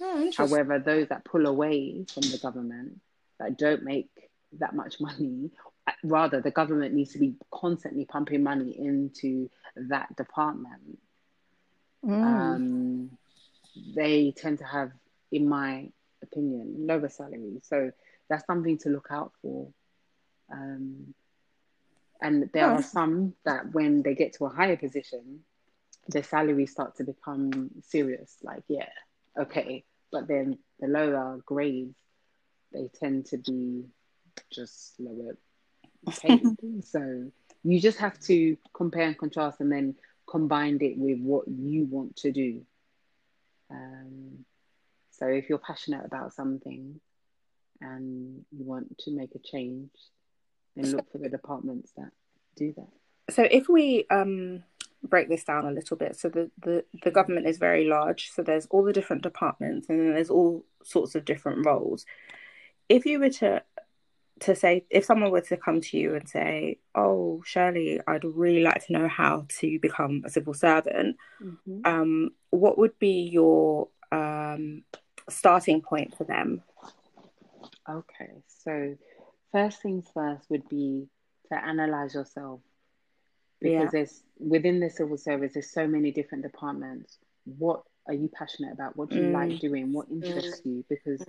Oh. 0.01 0.31
However, 0.35 0.79
those 0.79 1.07
that 1.09 1.25
pull 1.25 1.45
away 1.45 2.05
from 2.13 2.23
the 2.23 2.37
government, 2.37 2.99
that 3.39 3.57
don't 3.57 3.83
make 3.83 4.09
that 4.59 4.75
much 4.75 4.95
money, 4.99 5.51
uh, 5.87 5.91
rather, 6.03 6.41
the 6.41 6.51
government 6.51 6.93
needs 6.93 7.13
to 7.13 7.19
be 7.19 7.35
constantly 7.51 8.05
pumping 8.05 8.43
money 8.43 8.77
into 8.77 9.49
that 9.75 10.15
department. 10.15 10.99
Mm. 12.05 12.23
Um, 12.23 13.09
they 13.95 14.31
tend 14.35 14.59
to 14.59 14.65
have, 14.65 14.91
in 15.31 15.47
my 15.47 15.89
opinion, 16.21 16.87
lower 16.87 17.09
salaries. 17.09 17.61
So 17.63 17.91
that's 18.29 18.45
something 18.45 18.77
to 18.79 18.89
look 18.89 19.07
out 19.09 19.33
for. 19.41 19.67
Um, 20.51 21.13
and 22.21 22.49
there 22.53 22.69
are 22.69 22.83
some 22.83 23.33
that, 23.45 23.71
when 23.73 24.01
they 24.01 24.13
get 24.13 24.33
to 24.33 24.45
a 24.45 24.49
higher 24.49 24.75
position, 24.75 25.41
their 26.07 26.23
salaries 26.23 26.71
start 26.71 26.97
to 26.97 27.03
become 27.03 27.71
serious. 27.83 28.35
Like, 28.43 28.63
yeah, 28.67 28.89
okay. 29.39 29.85
But 30.11 30.27
then 30.27 30.57
the 30.79 30.87
lower 30.87 31.41
grades, 31.45 31.95
they 32.73 32.89
tend 32.99 33.27
to 33.27 33.37
be 33.37 33.85
just 34.51 34.99
lower 34.99 35.37
paid. 36.19 36.43
so 36.83 37.31
you 37.63 37.79
just 37.79 37.99
have 37.99 38.19
to 38.21 38.57
compare 38.73 39.03
and 39.03 39.17
contrast 39.17 39.59
and 39.59 39.71
then 39.71 39.95
combine 40.27 40.77
it 40.81 40.97
with 40.97 41.19
what 41.19 41.47
you 41.47 41.85
want 41.85 42.15
to 42.17 42.31
do. 42.31 42.61
Um, 43.69 44.45
so 45.11 45.27
if 45.27 45.49
you're 45.49 45.57
passionate 45.57 46.05
about 46.05 46.33
something 46.33 46.99
and 47.81 48.45
you 48.51 48.63
want 48.63 48.97
to 48.99 49.11
make 49.11 49.35
a 49.35 49.39
change, 49.39 49.91
then 50.75 50.91
look 50.91 51.11
for 51.11 51.17
the 51.17 51.29
departments 51.29 51.91
that 51.97 52.11
do 52.55 52.73
that. 52.77 53.33
So 53.33 53.43
if 53.43 53.67
we 53.67 54.05
um, 54.09 54.63
break 55.03 55.29
this 55.29 55.43
down 55.43 55.65
a 55.65 55.71
little 55.71 55.97
bit, 55.97 56.15
so 56.17 56.29
the, 56.29 56.51
the, 56.61 56.85
the 57.03 57.11
government 57.11 57.47
is 57.47 57.57
very 57.57 57.85
large, 57.87 58.31
so 58.31 58.41
there's 58.41 58.67
all 58.67 58.83
the 58.83 58.93
different 58.93 59.23
departments 59.23 59.87
and 59.89 59.99
then 59.99 60.13
there's 60.13 60.29
all 60.29 60.65
sorts 60.83 61.15
of 61.15 61.25
different 61.25 61.65
roles. 61.65 62.05
If 62.87 63.05
you 63.05 63.19
were 63.19 63.29
to 63.29 63.63
to 64.41 64.55
say 64.55 64.85
if 64.89 65.03
someone 65.03 65.31
were 65.31 65.41
to 65.41 65.57
come 65.57 65.81
to 65.81 65.97
you 65.97 66.15
and 66.15 66.27
say, 66.27 66.79
"Oh, 66.95 67.41
Shirley, 67.45 67.99
I'd 68.07 68.23
really 68.23 68.63
like 68.63 68.85
to 68.85 68.93
know 68.93 69.07
how 69.07 69.45
to 69.59 69.79
become 69.79 70.23
a 70.25 70.29
civil 70.29 70.53
servant," 70.53 71.17
um, 71.85 72.29
what 72.49 72.77
would 72.77 72.97
be 72.99 73.29
your 73.31 73.89
um, 74.11 74.83
starting 75.29 75.81
point 75.81 76.15
for 76.17 76.23
them? 76.23 76.63
Okay, 77.87 78.41
so 78.47 78.95
first 79.51 79.81
things 79.81 80.07
first 80.13 80.49
would 80.49 80.67
be 80.69 81.07
to 81.51 81.65
analyze 81.65 82.13
yourself 82.13 82.61
because 83.61 83.73
Yeah. 83.73 83.89
there's 83.91 84.23
within 84.39 84.79
the 84.79 84.89
civil 84.89 85.17
service 85.17 85.53
there's 85.53 85.69
so 85.71 85.87
many 85.87 86.11
different 86.11 86.43
departments. 86.43 87.17
What 87.57 87.83
are 88.07 88.13
you 88.13 88.29
passionate 88.29 88.73
about? 88.73 88.95
What 88.97 89.09
do 89.09 89.15
you 89.17 89.27
Mm. 89.29 89.33
like 89.33 89.59
doing? 89.59 89.93
What 89.93 90.09
interests 90.09 90.61
you? 90.65 90.83
Because 90.89 91.23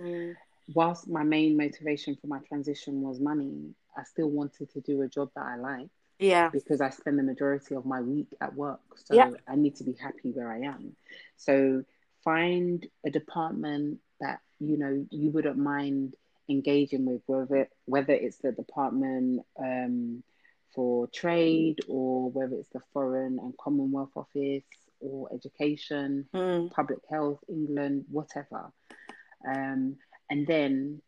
whilst 0.73 1.07
my 1.07 1.23
main 1.23 1.57
motivation 1.57 2.15
for 2.15 2.27
my 2.27 2.39
transition 2.39 3.01
was 3.01 3.19
money, 3.19 3.73
I 3.95 4.03
still 4.03 4.29
wanted 4.29 4.69
to 4.71 4.81
do 4.81 5.01
a 5.01 5.07
job 5.07 5.31
that 5.35 5.45
I 5.45 5.57
liked 5.57 5.89
Yeah. 6.19 6.49
because 6.51 6.81
I 6.81 6.89
spend 6.89 7.19
the 7.19 7.23
majority 7.23 7.75
of 7.75 7.85
my 7.85 8.01
week 8.01 8.33
at 8.39 8.55
work. 8.55 8.81
So 8.97 9.15
Yeah. 9.15 9.31
I 9.47 9.55
need 9.55 9.75
to 9.77 9.83
be 9.83 9.93
happy 9.93 10.31
where 10.31 10.51
I 10.51 10.59
am. 10.61 10.95
So 11.37 11.83
find 12.23 12.85
a 13.05 13.09
department 13.09 13.99
that 14.19 14.39
you 14.59 14.77
know 14.77 15.05
you 15.09 15.31
wouldn't 15.31 15.57
mind 15.57 16.15
engaging 16.49 17.05
with, 17.05 17.21
whether 17.27 17.67
whether 17.85 18.13
it's 18.13 18.37
the 18.37 18.51
department 18.51 19.45
um, 19.57 20.23
for 20.73 21.07
trade 21.07 21.79
or 21.87 22.29
whether 22.31 22.55
it's 22.55 22.69
the 22.69 22.81
Foreign 22.93 23.39
and 23.39 23.55
Commonwealth 23.57 24.11
Office 24.15 24.63
or 24.99 25.29
education, 25.33 26.27
Mm. 26.33 26.71
public 26.71 26.99
health, 27.09 27.43
England, 27.47 28.05
whatever. 28.09 28.71
Um, 29.47 29.97
and 30.29 30.45
then 30.47 31.01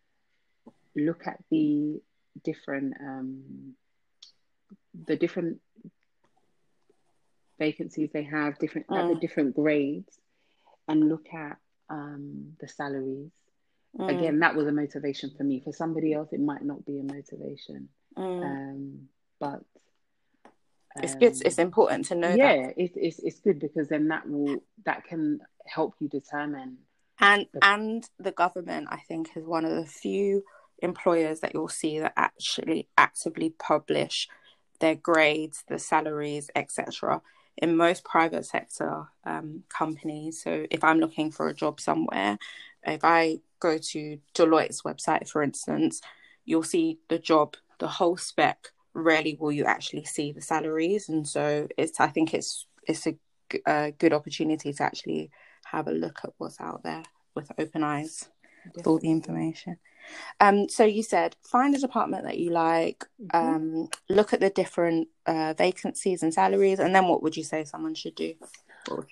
look 0.96 1.28
at 1.28 1.40
the 1.50 2.02
different 2.44 2.94
um, 3.00 3.76
the 5.06 5.16
different 5.16 5.60
vacancies 7.60 8.10
they 8.12 8.24
have, 8.24 8.58
different 8.60 8.88
at 8.92 9.08
the 9.08 9.16
Mm. 9.16 9.22
different 9.22 9.56
grades, 9.56 10.20
and 10.88 11.10
look 11.10 11.28
at 11.34 11.58
um, 11.90 12.56
the 12.60 12.68
salaries. 12.68 13.32
Mm. 13.98 14.10
Again, 14.18 14.40
that 14.40 14.56
was 14.56 14.66
a 14.68 14.72
motivation 14.72 15.30
for 15.38 15.44
me. 15.44 15.60
For 15.62 15.72
somebody 15.72 16.14
else, 16.14 16.34
it 16.34 16.40
might 16.40 16.64
not 16.64 16.84
be 16.86 17.00
a 17.00 17.04
motivation. 17.04 17.90
Mm. 18.18 18.44
Um, 18.44 19.10
but 19.44 19.62
it's 21.04 21.16
good. 21.16 21.34
um, 21.34 21.42
It's 21.46 21.60
important 21.60 22.06
to 22.06 22.16
know 22.16 22.32
that. 22.32 22.38
yeah, 22.38 22.72
it, 22.78 22.92
it's 22.96 23.20
it's 23.20 23.40
good 23.40 23.60
because 23.60 23.90
then 23.90 24.08
that 24.10 24.30
will 24.30 24.64
that 24.86 25.06
can 25.06 25.40
help 25.66 25.96
you 26.00 26.08
determine. 26.08 26.78
And 27.20 27.48
The- 27.54 27.66
and 27.66 28.10
the 28.20 28.32
government, 28.32 28.88
I 28.90 29.00
think, 29.08 29.36
is 29.36 29.46
one 29.46 29.66
of 29.66 29.76
the 29.76 29.86
few 29.86 30.44
employers 30.80 31.40
that 31.42 31.54
you'll 31.54 31.70
see 31.70 32.00
that 32.00 32.14
actually 32.18 32.90
actively 32.98 33.52
publish 33.52 34.28
their 34.80 34.96
grades, 34.96 35.64
the 35.68 35.80
salaries, 35.80 36.50
etc. 36.56 37.22
In 37.58 37.78
most 37.78 38.04
private 38.04 38.46
sector 38.46 39.08
um, 39.26 39.64
companies, 39.70 40.42
so 40.44 40.66
if 40.72 40.84
I'm 40.84 41.00
looking 41.00 41.32
for 41.32 41.48
a 41.48 41.54
job 41.54 41.80
somewhere, 41.80 42.38
if 42.86 43.04
I 43.04 43.40
go 43.60 43.78
to 43.78 44.20
Deloitte's 44.34 44.82
website, 44.82 45.30
for 45.30 45.44
instance, 45.44 46.02
you'll 46.46 46.64
see 46.64 47.00
the 47.10 47.20
job, 47.20 47.56
the 47.80 47.88
whole 47.88 48.18
spec. 48.18 48.58
Rarely 48.94 49.38
will 49.40 49.52
you 49.52 49.66
actually 49.66 50.06
see 50.06 50.32
the 50.32 50.42
salaries, 50.42 51.10
and 51.10 51.28
so 51.28 51.68
it's. 51.78 52.00
I 52.00 52.08
think 52.08 52.34
it's 52.34 52.68
it's 52.88 53.08
a 53.08 53.92
good 53.98 54.14
opportunity 54.14 54.74
to 54.74 54.84
actually 54.84 55.32
have 55.66 55.88
a 55.88 55.92
look 55.92 56.20
at 56.24 56.32
what's 56.38 56.60
out 56.60 56.84
there 56.84 57.04
with 57.36 57.52
open 57.58 57.84
eyes 57.84 58.30
with 58.76 58.88
all 58.88 59.00
the 59.00 59.10
information. 59.10 59.78
Um, 60.40 60.68
so 60.70 60.84
you 60.84 61.04
said 61.04 61.36
find 61.42 61.74
a 61.76 61.80
department 61.80 62.26
that 62.26 62.38
you 62.38 62.50
like, 62.52 63.06
Mhm. 63.22 63.30
um, 63.34 63.90
look 64.10 64.34
at 64.34 64.40
the 64.40 64.50
different 64.50 65.08
uh, 65.26 65.54
vacancies 65.58 66.24
and 66.24 66.34
salaries, 66.34 66.80
and 66.80 66.94
then 66.94 67.08
what 67.08 67.24
would 67.24 67.38
you 67.38 67.44
say 67.44 67.64
someone 67.64 67.96
should 67.96 68.16
do? 68.16 68.36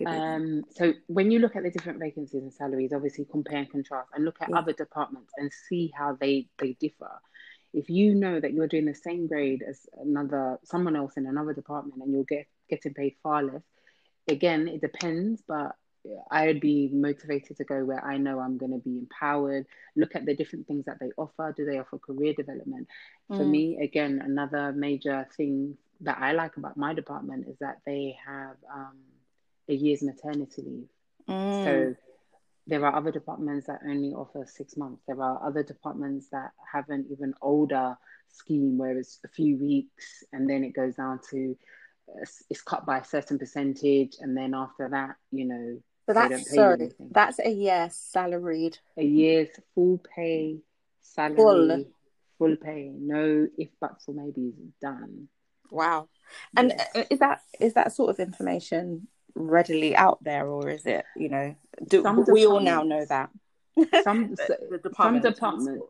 Um, 0.06 0.64
so 0.72 0.94
when 1.08 1.32
you 1.32 1.40
look 1.40 1.56
at 1.56 1.64
the 1.64 1.72
different 1.72 2.00
vacancies 2.00 2.42
and 2.42 2.54
salaries, 2.54 2.92
obviously 2.94 3.26
compare 3.26 3.60
and 3.60 3.72
contrast, 3.72 4.10
and 4.14 4.26
look 4.26 4.42
at 4.42 4.50
yeah. 4.50 4.58
other 4.58 4.74
departments 4.74 5.32
and 5.38 5.52
see 5.70 5.92
how 5.96 6.18
they 6.20 6.50
they 6.58 6.74
differ. 6.74 7.22
If 7.74 7.90
you 7.90 8.16
know 8.16 8.40
that 8.40 8.54
you're 8.54 8.68
doing 8.68 8.86
the 8.86 8.94
same 8.94 9.28
grade 9.28 9.64
as 9.68 9.88
another 10.00 10.60
someone 10.64 10.96
else 10.96 11.18
in 11.18 11.26
another 11.26 11.54
department 11.54 12.02
and 12.02 12.12
you're 12.12 12.24
get 12.24 12.48
getting 12.70 12.94
paid 12.94 13.16
far 13.24 13.44
less, 13.44 13.64
again 14.28 14.68
it 14.68 14.82
depends, 14.82 15.42
but 15.48 15.76
I 16.30 16.48
would 16.48 16.60
be 16.60 16.90
motivated 16.92 17.58
to 17.58 17.64
go 17.64 17.86
where 17.86 18.04
I 18.04 18.18
know 18.18 18.40
I'm 18.40 18.58
going 18.58 18.72
to 18.72 18.80
be 18.80 18.98
empowered. 18.98 19.68
Look 19.96 20.16
at 20.16 20.26
the 20.26 20.36
different 20.36 20.68
things 20.68 20.86
that 20.86 21.00
they 21.00 21.12
offer. 21.18 21.54
Do 21.56 21.66
they 21.66 21.78
offer 21.80 22.00
career 22.00 22.34
development? 22.34 22.88
Mm. 23.32 23.38
For 23.38 23.44
me, 23.44 23.80
again, 23.82 24.22
another 24.24 24.72
major 24.72 25.28
thing 25.38 25.78
that 26.02 26.18
I 26.20 26.32
like 26.32 26.58
about 26.58 26.78
my 26.78 26.94
department 26.94 27.48
is 27.48 27.58
that 27.60 27.82
they 27.86 28.18
have 28.26 28.56
um, 28.74 28.98
a 29.70 29.74
year's 29.74 30.02
maternity 30.02 30.64
leave. 30.64 30.90
Mm. 31.30 31.64
So 31.64 31.96
there 32.72 32.86
are 32.86 32.96
other 32.96 33.12
departments 33.12 33.68
that 33.68 33.82
only 33.86 34.14
offer 34.14 34.46
six 34.48 34.78
months. 34.78 35.04
There 35.06 35.22
are 35.22 35.46
other 35.46 35.62
departments 35.62 36.30
that 36.32 36.52
have 36.72 36.88
an 36.88 37.06
even 37.12 37.34
older 37.42 37.98
scheme 38.30 38.78
where 38.78 38.98
it's 38.98 39.20
a 39.26 39.28
few 39.28 39.58
weeks 39.58 40.24
and 40.32 40.50
then 40.50 40.64
it 40.64 40.74
goes 40.74 40.96
down 40.96 41.20
to 41.32 41.58
uh, 42.10 42.26
it's 42.50 42.62
cut 42.62 42.86
by 42.86 43.00
a 43.00 43.04
certain 43.04 43.38
percentage 43.38 44.16
and 44.22 44.38
then 44.38 44.54
after 44.54 44.88
that 44.88 45.18
you 45.32 45.44
know 45.44 45.78
so 46.08 46.14
that's 46.14 46.56
sorry 46.56 46.92
that's 47.12 47.40
a 47.40 47.50
year 47.50 47.90
salaried. 47.92 48.78
A 48.98 49.04
year's 49.04 49.50
full 49.76 50.02
pay 50.16 50.60
salary. 51.02 51.36
Full, 51.36 51.86
full 52.38 52.56
pay. 52.56 52.90
No 52.98 53.48
if 53.58 53.70
buts 53.82 54.06
or 54.08 54.16
maybes. 54.16 54.54
Done. 54.82 55.28
Wow. 55.70 56.08
And 56.56 56.74
yes. 56.78 56.88
Uh, 56.96 57.04
is 57.10 57.20
that 57.20 57.42
is 57.60 57.74
that 57.74 57.92
sort 57.92 58.12
of 58.12 58.20
information 58.20 59.08
readily 59.36 59.96
out 59.96 60.24
there, 60.24 60.48
or 60.48 60.70
is 60.70 60.86
it 60.86 61.06
you 61.16 61.30
know 61.30 61.56
do, 61.88 62.04
we 62.32 62.46
all 62.46 62.60
now 62.60 62.84
know 62.84 63.06
that 63.06 63.30
some 64.04 64.36
the, 64.70 64.80
department 64.84 65.24
some 65.24 65.34
departments. 65.34 65.86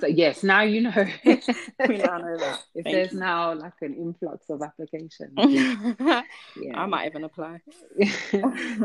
So 0.00 0.06
yes, 0.06 0.42
now 0.42 0.62
you 0.62 0.82
know. 0.82 1.06
we 1.24 1.96
now 1.96 2.18
know 2.18 2.36
that. 2.36 2.62
If 2.74 2.84
Thank 2.84 2.94
there's 2.94 3.12
you. 3.12 3.20
now 3.20 3.54
like 3.54 3.72
an 3.80 3.94
influx 3.94 4.50
of 4.50 4.62
applications, 4.62 5.32
yeah, 5.36 6.22
I 6.74 6.86
might 6.86 7.06
even 7.06 7.24
apply. 7.24 7.60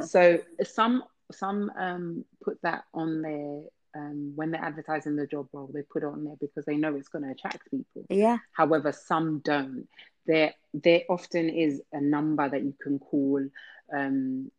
so 0.05 0.39
some 0.63 1.03
some 1.31 1.71
um, 1.77 2.25
put 2.41 2.61
that 2.61 2.83
on 2.93 3.21
their 3.21 3.61
um, 3.95 4.33
when 4.35 4.51
they're 4.51 4.63
advertising 4.63 5.15
the 5.15 5.27
job 5.27 5.47
role, 5.53 5.69
they 5.73 5.81
put 5.81 6.03
it 6.03 6.07
on 6.07 6.23
there 6.23 6.35
because 6.39 6.65
they 6.65 6.77
know 6.77 6.95
it's 6.95 7.09
going 7.09 7.25
to 7.25 7.31
attract 7.31 7.69
people. 7.69 8.05
Yeah. 8.09 8.37
However, 8.53 8.91
some 8.91 9.39
don't 9.43 9.87
there 10.25 10.53
there 10.73 11.01
often 11.09 11.49
is 11.49 11.81
a 11.91 12.01
number 12.01 12.47
that 12.47 12.63
you 12.63 12.73
can 12.81 12.99
call 12.99 13.41
um, 13.93 14.51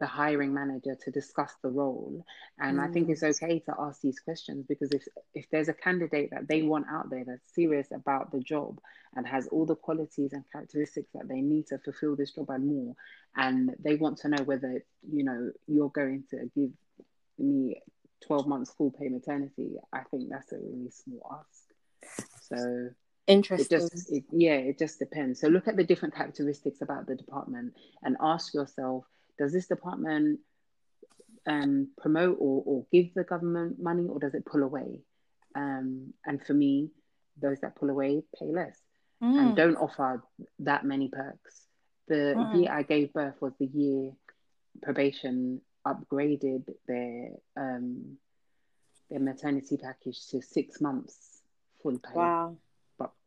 the 0.00 0.06
hiring 0.06 0.52
manager 0.52 0.96
to 1.04 1.10
discuss 1.10 1.54
the 1.62 1.68
role 1.68 2.24
and 2.58 2.78
mm. 2.78 2.88
i 2.88 2.90
think 2.90 3.08
it's 3.08 3.22
mm. 3.22 3.30
okay 3.30 3.58
to 3.60 3.74
ask 3.78 4.00
these 4.00 4.18
questions 4.18 4.64
because 4.66 4.90
if 4.92 5.06
if 5.34 5.44
there's 5.50 5.68
a 5.68 5.74
candidate 5.74 6.30
that 6.30 6.48
they 6.48 6.62
want 6.62 6.86
out 6.90 7.10
there 7.10 7.24
that's 7.24 7.54
serious 7.54 7.88
about 7.92 8.32
the 8.32 8.40
job 8.40 8.80
and 9.14 9.26
has 9.26 9.46
all 9.48 9.66
the 9.66 9.76
qualities 9.76 10.32
and 10.32 10.42
characteristics 10.50 11.10
that 11.12 11.28
they 11.28 11.42
need 11.42 11.66
to 11.66 11.78
fulfill 11.78 12.16
this 12.16 12.32
job 12.32 12.48
and 12.48 12.66
more 12.66 12.94
and 13.36 13.74
they 13.78 13.96
want 13.96 14.16
to 14.16 14.28
know 14.28 14.42
whether 14.44 14.82
you 15.12 15.22
know 15.22 15.50
you're 15.66 15.90
going 15.90 16.24
to 16.30 16.50
give 16.56 16.70
me 17.38 17.76
12 18.26 18.46
months 18.46 18.72
full 18.72 18.90
pay 18.90 19.08
maternity 19.08 19.76
i 19.92 20.00
think 20.10 20.30
that's 20.30 20.52
a 20.52 20.56
really 20.56 20.90
small 20.90 21.40
ask 21.40 22.24
so 22.48 22.88
Interesting. 23.26 23.78
It 23.78 23.90
just, 23.92 24.12
it, 24.12 24.24
yeah, 24.32 24.54
it 24.54 24.78
just 24.78 24.98
depends. 24.98 25.40
So 25.40 25.48
look 25.48 25.68
at 25.68 25.76
the 25.76 25.84
different 25.84 26.14
characteristics 26.14 26.82
about 26.82 27.06
the 27.06 27.14
department 27.14 27.74
and 28.02 28.16
ask 28.20 28.54
yourself: 28.54 29.04
Does 29.38 29.52
this 29.52 29.66
department 29.66 30.40
um, 31.46 31.88
promote 32.00 32.38
or, 32.40 32.62
or 32.66 32.86
give 32.92 33.14
the 33.14 33.24
government 33.24 33.80
money, 33.80 34.06
or 34.08 34.18
does 34.18 34.34
it 34.34 34.46
pull 34.46 34.62
away? 34.62 35.00
Um, 35.54 36.14
and 36.24 36.44
for 36.44 36.54
me, 36.54 36.90
those 37.40 37.60
that 37.60 37.76
pull 37.76 37.90
away 37.90 38.22
pay 38.38 38.46
less 38.46 38.78
mm. 39.22 39.38
and 39.38 39.56
don't 39.56 39.76
offer 39.76 40.22
that 40.60 40.84
many 40.84 41.08
perks. 41.08 41.66
The 42.08 42.34
mm. 42.36 42.60
year 42.60 42.72
I 42.72 42.82
gave 42.82 43.12
birth 43.12 43.40
was 43.40 43.52
the 43.58 43.66
year 43.66 44.12
probation 44.82 45.60
upgraded 45.86 46.64
their 46.86 47.30
um, 47.56 48.16
their 49.08 49.20
maternity 49.20 49.76
package 49.76 50.26
to 50.28 50.42
six 50.42 50.80
months 50.80 51.42
full 51.82 51.98
pay. 51.98 52.14
Wow 52.14 52.56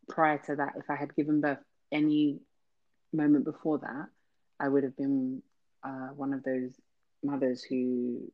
prior 0.08 0.38
to 0.46 0.56
that, 0.56 0.74
if 0.78 0.90
I 0.90 0.96
had 0.96 1.16
given 1.16 1.42
birth 1.42 1.60
any 1.92 2.40
moment 3.12 3.46
before 3.46 3.80
that, 3.80 4.08
I 4.60 4.68
would 4.68 4.84
have 4.84 4.98
been 4.98 5.42
uh, 5.84 6.10
one 6.16 6.34
of 6.34 6.44
those 6.44 6.72
mothers 7.24 7.64
who 7.64 8.32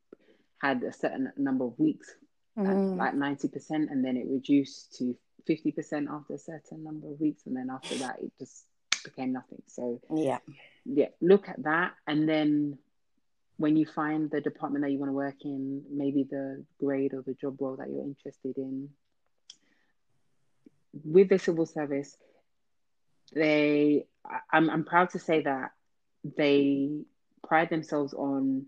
had 0.62 0.84
a 0.84 0.94
certain 0.94 1.32
number 1.38 1.66
of 1.66 1.78
weeks, 1.80 2.14
mm. 2.58 2.98
like 2.98 3.14
90%, 3.14 3.70
and 3.70 4.04
then 4.04 4.18
it 4.18 4.28
reduced 4.28 4.96
to 4.98 5.16
50% 5.50 6.08
after 6.10 6.34
a 6.34 6.40
certain 6.40 6.84
number 6.84 7.08
of 7.12 7.20
weeks. 7.20 7.44
And 7.46 7.56
then 7.56 7.70
after 7.72 7.96
that, 7.96 8.20
it 8.22 8.32
just 8.40 8.66
became 9.04 9.34
nothing. 9.34 9.62
So, 9.68 10.02
yeah. 10.14 10.40
Yeah, 10.86 11.08
look 11.22 11.48
at 11.48 11.64
that. 11.64 11.94
And 12.08 12.28
then 12.28 12.78
when 13.58 13.76
you 13.76 13.86
find 13.86 14.30
the 14.32 14.42
department 14.42 14.84
that 14.84 14.92
you 14.92 15.00
want 15.00 15.10
to 15.10 15.14
work 15.14 15.44
in, 15.44 15.84
maybe 15.92 16.28
the 16.30 16.64
grade 16.80 17.14
or 17.14 17.22
the 17.22 17.34
job 17.34 17.58
role 17.60 17.76
that 17.78 17.90
you're 17.90 18.04
interested 18.04 18.58
in, 18.58 18.90
with 20.94 21.30
the 21.30 21.40
civil 21.40 21.66
service, 21.66 22.16
they 23.34 24.06
I'm 24.52 24.70
I'm 24.70 24.84
proud 24.84 25.12
to 25.12 25.20
say 25.20 25.42
that 25.42 25.72
they 26.24 27.04
pride 27.48 27.70
themselves 27.70 28.14
on 28.14 28.66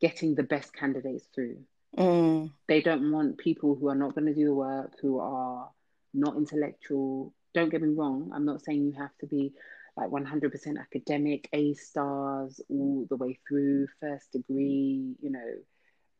getting 0.00 0.34
the 0.34 0.42
best 0.42 0.72
candidates 0.72 1.24
through. 1.34 1.58
Mm. 1.96 2.52
They 2.66 2.80
don't 2.80 3.10
want 3.10 3.38
people 3.38 3.74
who 3.74 3.88
are 3.88 3.94
not 3.94 4.14
going 4.14 4.26
to 4.26 4.34
do 4.34 4.46
the 4.46 4.54
work, 4.54 4.92
who 5.00 5.18
are 5.18 5.70
not 6.14 6.36
intellectual. 6.36 7.32
Don't 7.54 7.70
get 7.70 7.82
me 7.82 7.94
wrong. 7.94 8.30
I'm 8.34 8.44
not 8.44 8.62
saying 8.62 8.84
you 8.84 8.92
have 9.00 9.16
to 9.20 9.26
be 9.26 9.52
like 9.96 10.10
100% 10.10 10.78
academic, 10.78 11.48
A 11.52 11.74
stars 11.74 12.60
all 12.68 13.06
the 13.08 13.16
way 13.16 13.38
through, 13.48 13.88
first 14.00 14.30
degree, 14.32 15.16
you 15.20 15.30
know. 15.30 15.54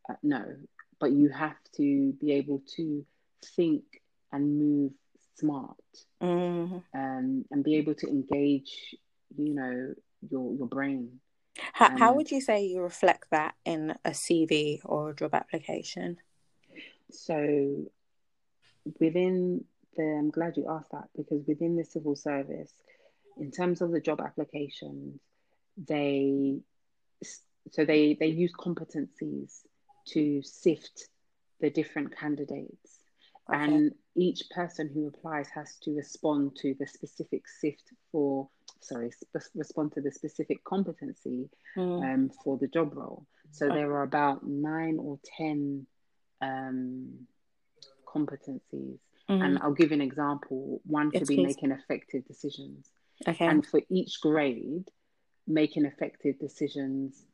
Uh, 0.09 0.15
no, 0.23 0.45
but 0.99 1.13
you 1.13 1.29
have 1.29 1.57
to 1.77 2.13
be 2.15 2.33
able 2.33 2.63
to 2.77 3.05
think 3.57 3.83
and 4.33 4.59
move 4.59 4.93
smart 5.39 5.77
mm-hmm. 6.23 6.79
um, 6.95 7.45
and 7.51 7.65
be 7.65 7.77
able 7.77 7.95
to 7.95 8.09
engage, 8.09 8.95
you 9.37 9.55
know, 9.55 9.95
your 10.29 10.55
your 10.55 10.67
brain. 10.67 11.21
How, 11.73 11.87
um, 11.87 11.99
how 11.99 12.15
would 12.15 12.31
you 12.31 12.41
say 12.41 12.65
you 12.65 12.81
reflect 12.81 13.27
that 13.31 13.55
in 13.65 13.95
a 14.05 14.11
CV 14.11 14.81
or 14.85 15.11
a 15.11 15.15
job 15.15 15.35
application? 15.35 16.19
So, 17.11 17.87
within 19.01 19.65
the, 19.97 20.03
I'm 20.03 20.31
glad 20.31 20.57
you 20.57 20.67
asked 20.69 20.93
that 20.93 21.09
because 21.17 21.43
within 21.47 21.77
the 21.77 21.85
civil 21.85 22.15
service, 22.15 22.73
in 23.39 23.51
terms 23.51 23.81
of 23.81 23.91
the 23.91 24.01
job 24.01 24.21
applications, 24.21 25.21
they 25.77 26.61
so 27.71 27.85
they 27.85 28.15
they 28.15 28.27
use 28.27 28.53
competencies 28.53 29.61
to 30.09 30.43
sift 30.43 31.09
the 31.61 31.71
different 31.71 32.17
candidates 32.17 32.99
Okay. 33.51 33.63
And 33.63 33.93
each 34.15 34.43
person 34.51 34.91
who 34.93 35.09
applies 35.09 35.49
has 35.55 35.77
to 35.83 35.95
respond 35.95 36.57
to 36.57 36.75
the 36.79 36.87
specific 36.87 37.43
sift 37.49 37.93
for, 38.13 38.49
sorry, 38.81 39.11
sp- 39.11 39.53
respond 39.55 39.93
to 39.93 40.01
the 40.01 40.13
specific 40.13 40.63
competency 40.65 41.49
mm. 41.77 42.15
um, 42.15 42.31
for 42.45 42.59
the 42.59 42.69
job 42.69 42.95
role. 42.95 43.27
So 43.51 43.67
okay. 43.67 43.77
there 43.77 43.93
are 43.93 44.03
about 44.03 44.47
nine 44.47 44.99
or 45.01 45.19
10 45.39 45.87
um, 46.43 47.27
competencies. 48.07 48.99
Mm-hmm. 49.31 49.43
And 49.43 49.59
I'll 49.61 49.73
give 49.73 49.93
an 49.93 50.01
example. 50.01 50.81
One 50.85 51.11
could 51.11 51.27
be 51.27 51.43
making 51.45 51.71
effective 51.71 52.27
decisions. 52.27 52.89
Okay. 53.27 53.47
And 53.47 53.67
for 53.67 53.81
each 53.91 54.21
grade, 54.21 54.89
making 55.47 55.87
effective 55.87 56.39
decisions 56.39 57.25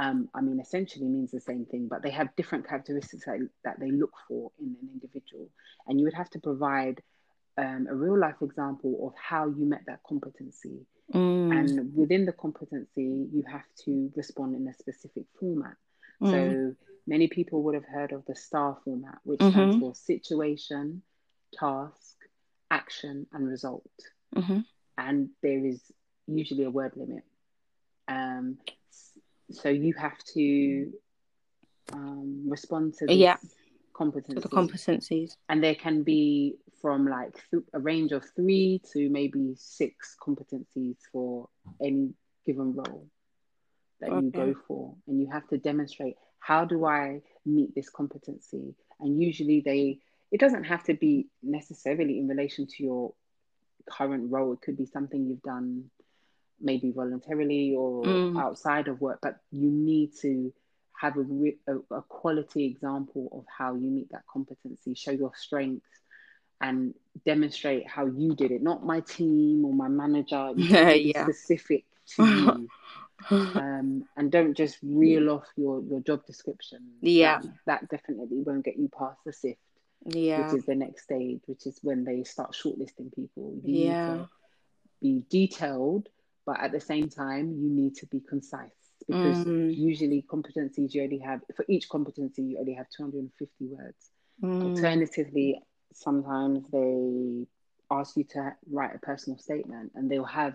um, 0.00 0.30
I 0.34 0.40
mean, 0.40 0.60
essentially 0.60 1.04
means 1.04 1.30
the 1.30 1.40
same 1.40 1.66
thing, 1.66 1.86
but 1.86 2.02
they 2.02 2.10
have 2.10 2.34
different 2.34 2.66
characteristics 2.66 3.26
that, 3.26 3.46
that 3.64 3.78
they 3.78 3.90
look 3.90 4.12
for 4.26 4.50
in 4.58 4.74
an 4.80 4.88
individual. 4.94 5.50
And 5.86 6.00
you 6.00 6.06
would 6.06 6.14
have 6.14 6.30
to 6.30 6.38
provide 6.38 7.02
um, 7.58 7.86
a 7.88 7.94
real 7.94 8.18
life 8.18 8.40
example 8.40 9.06
of 9.06 9.12
how 9.20 9.48
you 9.48 9.66
met 9.66 9.82
that 9.88 10.00
competency. 10.08 10.86
Mm. 11.12 11.52
And 11.52 11.94
within 11.94 12.24
the 12.24 12.32
competency, 12.32 13.28
you 13.30 13.44
have 13.46 13.66
to 13.84 14.10
respond 14.16 14.56
in 14.56 14.66
a 14.68 14.72
specific 14.72 15.24
format. 15.38 15.76
Mm. 16.22 16.30
So 16.30 16.76
many 17.06 17.28
people 17.28 17.62
would 17.64 17.74
have 17.74 17.84
heard 17.84 18.12
of 18.12 18.24
the 18.24 18.34
STAR 18.34 18.78
format, 18.82 19.18
which 19.24 19.40
mm-hmm. 19.40 19.50
stands 19.50 19.76
for 19.80 19.94
situation, 19.94 21.02
task, 21.52 22.16
action, 22.70 23.26
and 23.34 23.46
result. 23.46 23.84
Mm-hmm. 24.34 24.60
And 24.96 25.28
there 25.42 25.62
is 25.62 25.82
usually 26.26 26.64
a 26.64 26.70
word 26.70 26.92
limit. 26.96 27.24
Um, 28.08 28.56
so 29.52 29.68
you 29.68 29.94
have 29.94 30.18
to 30.34 30.92
um, 31.92 32.44
respond 32.48 32.94
to 32.98 33.12
yeah 33.12 33.36
competencies. 33.94 34.42
the 34.42 34.48
competencies, 34.48 35.30
and 35.48 35.62
there 35.62 35.74
can 35.74 36.02
be 36.02 36.56
from 36.80 37.06
like 37.06 37.34
th- 37.50 37.64
a 37.74 37.80
range 37.80 38.12
of 38.12 38.24
three 38.34 38.80
to 38.92 39.08
maybe 39.10 39.54
six 39.56 40.16
competencies 40.20 40.96
for 41.12 41.48
any 41.82 42.10
given 42.46 42.74
role. 42.74 43.06
that 44.00 44.10
you 44.10 44.30
go 44.30 44.54
for, 44.66 44.94
and 45.06 45.20
you 45.20 45.28
have 45.30 45.46
to 45.48 45.58
demonstrate 45.58 46.16
how 46.38 46.64
do 46.64 46.86
I 46.86 47.20
meet 47.44 47.74
this 47.74 47.90
competency. 47.90 48.74
And 48.98 49.20
usually 49.22 49.60
they 49.60 49.98
it 50.32 50.40
doesn't 50.40 50.64
have 50.64 50.84
to 50.84 50.94
be 50.94 51.26
necessarily 51.42 52.18
in 52.18 52.28
relation 52.28 52.66
to 52.66 52.82
your 52.82 53.12
current 53.88 54.30
role. 54.30 54.52
It 54.52 54.62
could 54.62 54.76
be 54.76 54.86
something 54.86 55.26
you've 55.26 55.42
done 55.42 55.90
maybe 56.60 56.90
voluntarily 56.92 57.74
or 57.76 58.04
Mm. 58.06 58.36
outside 58.36 58.88
of 58.88 59.00
work, 59.00 59.18
but 59.22 59.36
you 59.50 59.70
need 59.70 60.10
to 60.22 60.52
have 61.00 61.16
a, 61.16 61.22
re- 61.22 61.58
a, 61.66 61.76
a 61.94 62.02
quality 62.02 62.64
example 62.66 63.28
of 63.32 63.44
how 63.58 63.74
you 63.74 63.90
meet 63.90 64.10
that 64.10 64.22
competency, 64.32 64.94
show 64.94 65.10
your 65.12 65.32
strengths, 65.34 65.88
and 66.60 66.94
demonstrate 67.24 67.86
how 67.88 68.06
you 68.06 68.34
did 68.34 68.50
it, 68.52 68.62
not 68.62 68.84
my 68.84 69.00
team 69.00 69.64
or 69.64 69.72
my 69.72 69.88
manager. 69.88 70.52
You 70.56 70.68
have 70.68 70.88
to 70.92 70.98
be 71.02 71.12
Yeah. 71.14 71.24
specific 71.24 71.84
to 72.16 72.22
you. 72.24 72.70
Um, 73.54 74.04
and 74.16 74.30
don't 74.30 74.56
just 74.56 74.78
reel 74.82 75.30
off 75.30 75.46
your, 75.56 75.82
your 75.82 76.00
job 76.00 76.26
description. 76.26 76.80
Yeah. 77.00 77.38
That, 77.40 77.44
that 77.66 77.88
definitely 77.88 78.42
won't 78.42 78.64
get 78.64 78.76
you 78.76 78.88
past 78.96 79.18
the 79.24 79.32
sift 79.32 79.58
yeah. 80.06 80.52
which 80.52 80.60
is 80.60 80.66
the 80.66 80.74
next 80.74 81.02
stage, 81.04 81.40
which 81.46 81.66
is 81.66 81.78
when 81.82 82.04
they 82.04 82.24
start 82.24 82.52
shortlisting 82.52 83.14
people. 83.14 83.54
You 83.64 83.74
Yeah. 83.74 84.16
need 84.16 84.24
to 84.24 84.28
be 85.02 85.24
detailed, 85.30 86.08
but 86.46 86.58
at 86.60 86.72
the 86.72 86.80
same 86.80 87.08
time, 87.08 87.52
you 87.52 87.68
need 87.70 87.94
to 87.96 88.06
be 88.06 88.20
concise 88.20 88.70
because 89.08 89.44
Mm. 89.44 89.76
usually 89.76 90.22
competencies 90.28 90.94
you 90.94 91.02
only 91.02 91.18
have 91.18 91.40
for 91.56 91.64
each 91.68 91.88
competency 91.88 92.42
you 92.42 92.58
only 92.58 92.74
have 92.74 92.86
250 92.96 93.66
words. 93.66 94.10
Mm. 94.42 94.62
Alternatively, 94.62 95.62
sometimes 95.92 96.68
they 96.70 97.46
ask 97.90 98.16
you 98.16 98.24
to 98.24 98.54
write 98.70 98.94
a 98.94 98.98
personal 98.98 99.38
statement 99.38 99.92
and 99.94 100.10
they'll 100.10 100.24
have 100.24 100.54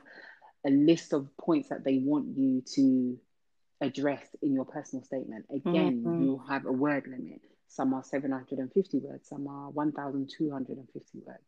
a 0.66 0.70
list 0.70 1.14
of 1.14 1.28
points 1.38 1.70
that 1.70 1.84
they 1.84 1.98
want 2.00 2.38
you 2.38 2.62
to 2.76 3.20
address 3.82 4.26
in 4.42 4.54
your 4.54 4.66
personal 4.66 5.04
statement. 5.04 5.46
Again, 5.50 6.04
Mhm. 6.04 6.20
you'll 6.20 6.40
have 6.48 6.66
a 6.66 6.72
word 6.72 7.08
limit. 7.08 7.42
Some 7.68 7.94
are 7.94 8.04
750 8.04 9.00
words, 9.00 9.28
some 9.28 9.48
are 9.48 9.70
1,250 9.72 11.20
words. 11.26 11.44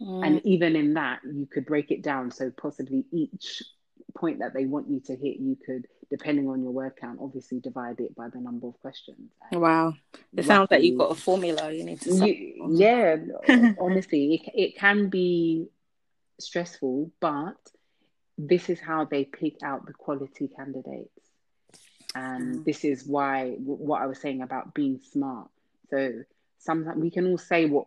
Mm. 0.00 0.26
And 0.26 0.46
even 0.46 0.76
in 0.76 0.94
that, 0.94 1.20
you 1.24 1.46
could 1.46 1.66
break 1.66 1.90
it 1.90 2.02
down. 2.02 2.30
So 2.30 2.50
possibly 2.50 3.04
each 3.12 3.62
point 4.16 4.38
that 4.40 4.54
they 4.54 4.66
want 4.66 4.88
you 4.88 5.00
to 5.00 5.14
hit, 5.14 5.38
you 5.38 5.56
could, 5.64 5.86
depending 6.10 6.48
on 6.48 6.62
your 6.62 6.72
word 6.72 6.94
count, 7.00 7.18
obviously 7.22 7.60
divide 7.60 8.00
it 8.00 8.14
by 8.16 8.28
the 8.28 8.40
number 8.40 8.66
of 8.66 8.80
questions. 8.80 9.30
And 9.50 9.60
Wow. 9.60 9.94
It 10.36 10.44
sounds 10.44 10.70
like 10.70 10.82
you've 10.82 10.98
got 10.98 11.12
a 11.12 11.14
formula 11.14 11.70
you 11.72 11.84
need 11.84 12.00
to 12.02 12.26
you, 12.26 12.68
yeah, 12.72 13.16
honestly, 13.80 14.34
it, 14.34 14.52
it 14.54 14.76
can 14.78 15.08
be 15.08 15.68
stressful, 16.38 17.10
but 17.20 17.56
this 18.38 18.70
is 18.70 18.80
how 18.80 19.04
they 19.04 19.24
pick 19.24 19.62
out 19.62 19.86
the 19.86 19.92
quality 19.92 20.48
candidates. 20.48 21.10
And 22.14 22.56
Mm. 22.56 22.64
this 22.64 22.84
is 22.84 23.06
why 23.06 23.50
what 23.58 24.02
I 24.02 24.06
was 24.06 24.18
saying 24.20 24.42
about 24.42 24.74
being 24.74 24.98
smart. 25.12 25.48
So 25.90 26.24
sometimes 26.58 27.00
we 27.00 27.10
can 27.10 27.26
all 27.26 27.38
say 27.38 27.66
what 27.66 27.86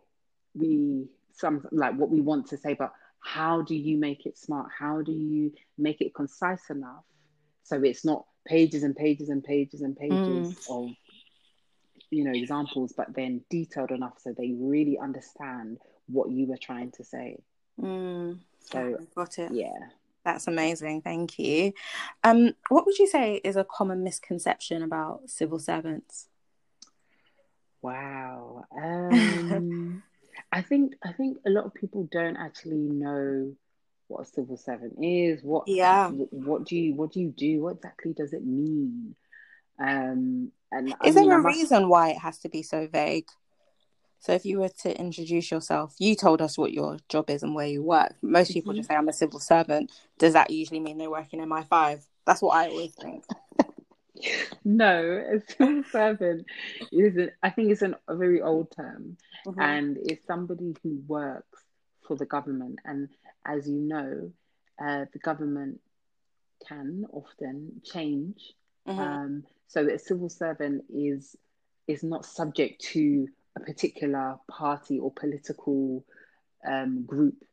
we 0.54 1.08
some 1.34 1.66
like 1.72 1.94
what 1.94 2.10
we 2.10 2.20
want 2.20 2.46
to 2.48 2.56
say, 2.56 2.74
but 2.74 2.92
how 3.20 3.62
do 3.62 3.74
you 3.74 3.96
make 3.96 4.26
it 4.26 4.38
smart? 4.38 4.70
How 4.76 5.02
do 5.02 5.12
you 5.12 5.52
make 5.78 6.00
it 6.00 6.14
concise 6.14 6.70
enough 6.70 7.04
so 7.64 7.82
it's 7.82 8.04
not 8.04 8.26
pages 8.46 8.82
and 8.82 8.94
pages 8.94 9.30
and 9.30 9.42
pages 9.42 9.80
and 9.80 9.96
pages 9.96 10.54
of 10.70 10.90
you 12.10 12.24
know 12.24 12.32
examples, 12.32 12.92
but 12.96 13.14
then 13.14 13.42
detailed 13.50 13.90
enough 13.90 14.18
so 14.18 14.32
they 14.36 14.52
really 14.56 14.98
understand 14.98 15.78
what 16.06 16.30
you 16.30 16.46
were 16.46 16.58
trying 16.58 16.92
to 16.92 17.04
say. 17.04 17.38
Mm. 17.80 18.38
So 18.60 18.78
Okay, 18.78 19.04
got 19.14 19.38
it. 19.38 19.52
yeah. 19.52 19.72
That's 20.24 20.46
amazing. 20.46 21.02
Thank 21.02 21.38
you. 21.38 21.72
Um, 22.22 22.52
what 22.68 22.86
would 22.86 22.98
you 22.98 23.06
say 23.06 23.42
is 23.44 23.56
a 23.56 23.64
common 23.64 24.02
misconception 24.02 24.82
about 24.82 25.28
civil 25.28 25.58
servants? 25.58 26.28
Wow. 27.82 28.64
Um, 28.76 30.02
I 30.54 30.62
think 30.62 30.94
I 31.04 31.12
think 31.12 31.38
a 31.46 31.50
lot 31.50 31.64
of 31.66 31.74
people 31.74 32.08
don't 32.12 32.36
actually 32.36 32.76
know 32.76 33.52
what 34.08 34.20
a 34.22 34.24
civil 34.24 34.56
servant 34.56 34.94
is. 35.02 35.42
What 35.42 35.66
Yeah. 35.66 36.10
What 36.10 36.64
do 36.64 36.76
you 36.76 36.94
What 36.94 37.12
do 37.12 37.20
you 37.20 37.30
do? 37.36 37.62
What 37.62 37.76
exactly 37.76 38.12
does 38.12 38.32
it 38.32 38.44
mean? 38.44 39.16
Um, 39.80 40.52
and 40.70 40.94
I 41.00 41.08
Is 41.08 41.16
mean, 41.16 41.28
there 41.28 41.38
a 41.38 41.42
must- 41.42 41.56
reason 41.56 41.88
why 41.88 42.10
it 42.10 42.18
has 42.18 42.38
to 42.40 42.48
be 42.48 42.62
so 42.62 42.86
vague? 42.86 43.28
So, 44.20 44.32
if 44.32 44.46
you 44.46 44.60
were 44.60 44.70
to 44.84 44.98
introduce 44.98 45.50
yourself, 45.50 45.96
you 45.98 46.14
told 46.14 46.40
us 46.40 46.56
what 46.56 46.72
your 46.72 46.96
job 47.08 47.28
is 47.28 47.42
and 47.42 47.54
where 47.54 47.66
you 47.66 47.82
work. 47.82 48.14
Most 48.22 48.52
people 48.52 48.72
Mhm. 48.72 48.76
just 48.76 48.88
say, 48.88 48.94
I'm 48.94 49.08
a 49.08 49.12
civil 49.12 49.40
servant. 49.40 49.90
Does 50.18 50.32
that 50.32 50.50
usually 50.50 50.80
mean 50.80 50.96
they 50.98 51.08
work 51.08 51.34
in 51.34 51.40
MI5? 51.40 52.06
That's 52.24 52.40
what 52.40 52.56
I 52.56 52.68
always 52.68 52.94
think. 52.94 53.24
No, 54.64 55.22
a 55.34 55.40
civil 55.52 55.84
servant 55.84 56.46
is. 56.92 57.16
A, 57.16 57.30
I 57.42 57.50
think 57.50 57.70
it's 57.70 57.82
an, 57.82 57.96
a 58.08 58.16
very 58.16 58.40
old 58.40 58.70
term. 58.74 59.16
Mhm. 59.46 59.60
and 59.60 59.98
it's 59.98 60.26
somebody 60.26 60.74
who 60.82 61.02
works 61.06 61.62
for 62.06 62.16
the 62.16 62.24
government. 62.24 62.78
And 62.84 63.10
as 63.44 63.68
you 63.68 63.78
know, 63.78 64.32
uh, 64.78 65.04
the 65.12 65.18
government 65.18 65.80
can 66.66 67.04
often 67.12 67.82
change. 67.84 68.54
Mhm. 68.88 68.98
Um, 68.98 69.44
so 69.66 69.84
that 69.84 69.94
a 69.94 69.98
civil 69.98 70.28
servant 70.28 70.84
is 70.88 71.36
is 71.86 72.02
not 72.02 72.24
subject 72.24 72.80
to 72.92 73.28
a 73.56 73.60
particular 73.60 74.38
party 74.48 74.98
or 74.98 75.12
political 75.12 76.04
um, 76.66 77.04
group. 77.04 77.44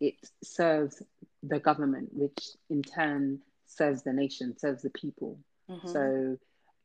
It 0.00 0.14
serves 0.42 1.02
the 1.42 1.60
government, 1.60 2.08
which 2.12 2.48
in 2.70 2.82
turn 2.82 3.42
serves 3.66 4.02
the 4.02 4.12
nation, 4.12 4.56
serves 4.58 4.82
the 4.82 4.90
people. 4.90 5.38
Mhm. 5.68 5.88
So 5.92 6.38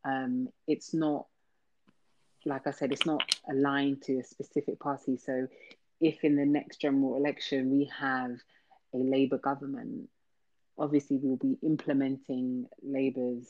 um, 0.04 0.50
it's 0.68 0.94
not, 0.94 1.28
like 2.46 2.66
I 2.68 2.72
said, 2.72 2.92
it's 2.92 3.06
not 3.06 3.22
aligned 3.50 4.02
to 4.04 4.20
a 4.20 4.24
specific 4.24 4.80
party. 4.80 5.18
So 5.18 5.48
if 6.00 6.24
in 6.24 6.36
the 6.36 6.46
next 6.46 6.78
general 6.82 7.16
election 7.16 7.70
we 7.72 7.86
have 7.98 8.32
a 8.94 8.98
Labour 8.98 9.38
government, 9.38 10.10
obviously 10.78 11.18
we'll 11.22 11.38
be 11.38 11.58
implementing 11.62 12.68
Labour's, 12.82 13.48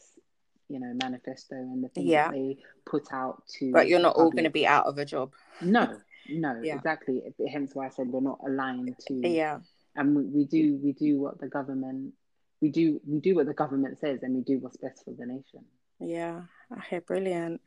you 0.68 0.80
know, 0.80 0.94
manifesto 1.02 1.56
and 1.56 1.84
the 1.84 1.88
things 1.90 2.08
Yeah. 2.08 2.28
that 2.28 2.34
they 2.34 2.58
put 2.86 3.14
out 3.14 3.44
to. 3.60 3.72
but 3.72 3.88
you're 3.88 4.00
not 4.00 4.16
all 4.16 4.32
going 4.32 4.44
to 4.44 4.50
be 4.50 4.68
out 4.68 4.86
of 4.88 4.98
a 4.98 5.06
job. 5.06 5.32
No, 5.62 5.98
no, 6.30 6.60
Yeah. 6.62 6.76
exactly. 6.76 7.22
Hence 7.50 7.74
why 7.74 7.86
I 7.86 7.90
said 7.90 8.08
we're 8.10 8.20
not 8.20 8.40
aligned 8.46 8.98
to 9.08 9.14
Yeah. 9.14 9.62
and 9.96 10.16
we, 10.16 10.24
we 10.24 10.46
do 10.46 10.78
we 10.84 10.92
do 10.92 11.20
what 11.20 11.40
the 11.40 11.48
government 11.48 12.14
we 12.62 12.70
do 12.70 13.02
we 13.06 13.20
do 13.20 13.36
what 13.36 13.48
the 13.48 13.54
government 13.54 14.00
says 14.00 14.20
and 14.24 14.36
we 14.36 14.42
do 14.42 14.60
what's 14.60 14.78
best 14.78 15.04
for 15.04 15.12
the 15.12 15.26
nation 15.26 15.66
Yeah. 16.00 16.42
Okay, 16.78 17.00
brilliant. 17.00 17.62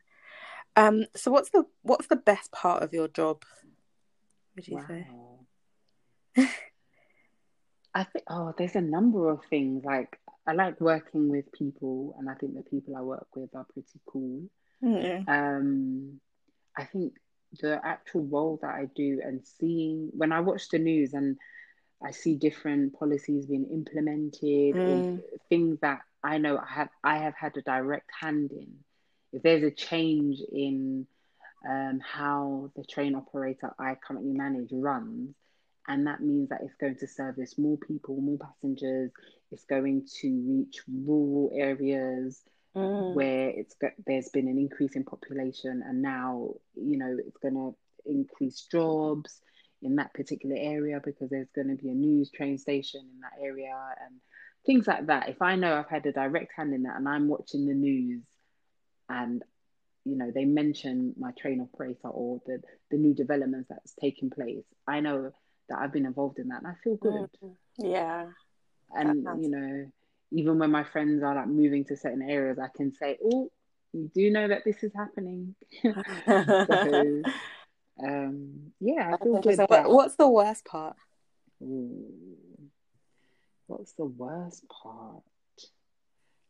Um, 0.77 1.05
so 1.15 1.31
what's 1.31 1.51
the 1.51 1.65
what's 1.83 2.07
the 2.09 2.17
best 2.17 2.51
part 2.53 2.83
of 2.83 2.93
your 2.93 3.09
job? 3.09 3.45
Would 4.57 4.67
you 4.69 4.81
say? 4.89 5.07
i 7.95 8.03
think 8.03 8.25
oh 8.29 8.53
there's 8.59 8.75
a 8.75 8.81
number 8.81 9.31
of 9.31 9.41
things 9.49 9.85
like 9.85 10.19
i 10.49 10.53
like 10.53 10.81
working 10.81 11.29
with 11.29 11.51
people 11.53 12.17
and 12.19 12.29
i 12.29 12.35
think 12.35 12.55
the 12.55 12.63
people 12.63 12.97
i 12.97 13.01
work 13.01 13.29
with 13.37 13.55
are 13.55 13.67
pretty 13.73 14.01
cool 14.07 14.43
Mm. 14.83 15.27
um 15.29 16.21
i 16.77 16.85
think 16.85 17.15
the 17.61 17.81
actual 17.85 18.25
role 18.25 18.59
that 18.61 18.75
i 18.75 18.87
do 18.97 19.21
and 19.25 19.43
seeing 19.47 20.11
when 20.13 20.33
i 20.33 20.41
watch 20.41 20.69
the 20.71 20.79
news 20.79 21.15
and 21.15 21.39
i 22.05 22.11
see 22.11 22.37
different 22.37 22.95
policies 22.99 23.47
being 23.47 23.67
implemented 23.73 24.79
or 24.83 25.05
Mm. 25.05 25.21
things 25.49 25.79
that 25.81 26.01
i 26.23 26.39
know 26.39 26.59
i 26.59 26.67
have 26.75 26.89
i 27.05 27.19
have 27.19 27.35
had 27.37 27.57
a 27.57 27.63
direct 27.63 28.11
hand 28.21 28.51
in 28.53 28.69
if 29.33 29.43
there's 29.43 29.63
a 29.65 29.71
change 29.71 30.39
in 30.53 31.07
um, 31.69 32.01
how 32.01 32.71
the 32.77 32.85
train 32.85 33.15
operator 33.15 33.73
i 33.79 33.95
currently 34.07 34.33
manage 34.33 34.71
runs 34.73 35.35
and 35.89 36.07
that 36.07 36.21
means 36.21 36.49
that 36.51 36.61
it's 36.63 36.77
going 36.81 36.97
to 36.97 37.07
service 37.07 37.59
more 37.59 37.79
people 37.79 38.21
more 38.21 38.39
passengers 38.39 39.11
it's 39.53 39.65
going 39.65 40.07
to 40.21 40.29
reach 40.49 40.81
rural 40.89 41.51
areas 41.55 42.43
Mm. 42.77 43.15
where 43.15 43.51
it's 43.51 43.75
got, 43.75 43.93
there's 44.07 44.29
been 44.31 44.49
an 44.49 44.59
increase 44.59 44.97
in 44.97 45.05
population 45.05 45.83
and 45.87 46.03
now 46.03 46.51
you 46.75 46.99
know 46.99 47.17
it's 47.19 47.39
going 47.39 47.55
to 47.55 47.75
increase 48.07 48.67
jobs 48.71 49.41
in 49.85 49.97
that 49.97 50.13
particular 50.15 50.57
area 50.59 51.01
because 51.05 51.31
there's 51.31 51.51
going 51.55 51.69
to 51.69 51.83
be 51.83 51.91
a 51.91 51.95
news 51.95 52.31
train 52.31 52.59
station 52.59 53.01
in 53.01 53.21
that 53.21 53.45
area 53.45 53.75
and 54.05 54.21
things 54.67 54.87
like 54.87 55.07
that. 55.07 55.29
If 55.29 55.43
i 55.43 55.57
know 55.57 55.77
i've 55.77 55.89
had 55.89 56.07
a 56.07 56.13
direct 56.13 56.53
hand 56.57 56.75
in 56.75 56.85
that 56.85 56.97
and 56.97 57.09
i'm 57.09 57.29
watching 57.29 57.67
the 57.67 57.75
news 57.75 58.23
and 59.09 59.43
you 60.05 60.17
know 60.17 60.31
they 60.35 60.45
mention 60.45 61.15
my 61.19 61.31
train 61.39 61.61
operator 61.61 62.09
or 62.09 62.41
the 62.47 62.61
the 62.91 62.97
new 62.97 63.15
developments 63.15 63.69
that's 63.69 63.95
taking 64.01 64.31
place 64.31 64.65
i 64.87 65.01
know 65.01 65.31
that 65.69 65.79
i've 65.79 65.93
been 65.93 66.07
involved 66.07 66.39
in 66.39 66.49
that 66.49 66.63
and 66.63 66.67
i 66.67 66.75
feel 66.83 66.97
good. 66.97 67.29
Mm, 67.43 67.55
yeah. 67.79 68.27
and 68.95 69.43
you 69.43 69.51
know 69.51 69.87
even 70.33 70.59
when 70.59 70.71
my 70.71 70.85
friends 70.85 71.23
are 71.23 71.35
like 71.35 71.47
moving 71.47 71.85
to 71.85 71.97
certain 71.97 72.23
areas 72.23 72.59
i 72.59 72.69
can 72.77 72.93
say 72.93 73.19
oh 73.25 73.51
you 73.95 74.11
do 74.15 74.31
know 74.31 74.49
that 74.49 74.65
this 74.65 74.83
is 74.83 74.93
happening. 74.95 75.55
So 76.67 77.23
um 78.03 78.73
yeah 78.81 79.15
i 79.15 79.23
feel 79.23 79.41
good 79.41 79.57
So 79.57 79.67
that, 79.69 79.89
what's 79.89 80.17
the 80.17 80.29
worst 80.29 80.65
part? 80.65 80.97
Ooh. 81.63 82.03
what's 83.67 83.93
the 83.93 84.05
worst 84.05 84.65
part 84.69 85.23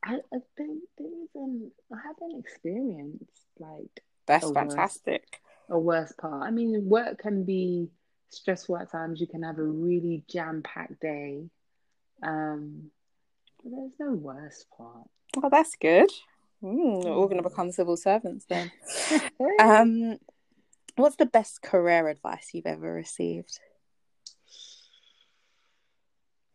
I, 0.06 0.16
I 0.32 0.38
think 0.56 0.82
there 0.98 1.06
isn't. 1.06 1.72
I 1.90 1.96
haven't 2.06 2.38
experienced 2.38 3.46
like 3.58 4.02
That's 4.26 4.44
a 4.44 4.52
fantastic. 4.52 5.40
a 5.70 5.78
worst 5.78 6.18
part. 6.18 6.42
I 6.42 6.50
mean, 6.50 6.86
work 6.86 7.18
can 7.18 7.44
be 7.44 7.88
stressful 8.28 8.76
at 8.76 8.90
times. 8.92 9.20
You 9.20 9.26
can 9.26 9.42
have 9.44 9.58
a 9.58 9.62
really 9.64 10.22
jam-packed 10.28 11.00
day. 11.00 11.44
Um, 12.22 12.90
but 13.62 13.72
there's 13.72 13.92
no 13.98 14.12
worst 14.12 14.66
part. 14.76 15.08
Well, 15.38 15.48
that's 15.50 15.74
good. 15.80 16.10
Mm, 16.62 17.04
we're 17.04 17.12
all 17.12 17.26
going 17.26 17.42
to 17.42 17.48
become 17.48 17.72
civil 17.72 17.96
servants 17.96 18.44
then. 18.46 18.70
Um, 19.58 20.18
what's 20.96 21.16
the 21.16 21.26
best 21.26 21.62
career 21.62 22.08
advice 22.08 22.50
you've 22.52 22.66
ever 22.66 22.92
received? 22.92 23.58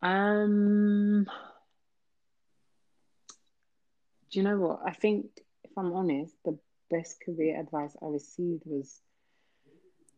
Um, 0.02 1.26
do 4.32 4.40
you 4.40 4.44
know 4.44 4.58
what? 4.58 4.80
I 4.86 4.94
think, 4.94 5.26
if 5.64 5.72
I'm 5.78 5.94
honest, 5.94 6.34
the 6.46 6.58
best 6.90 7.22
career 7.24 7.60
advice 7.60 7.96
I 8.02 8.06
received 8.08 8.64
was 8.66 9.02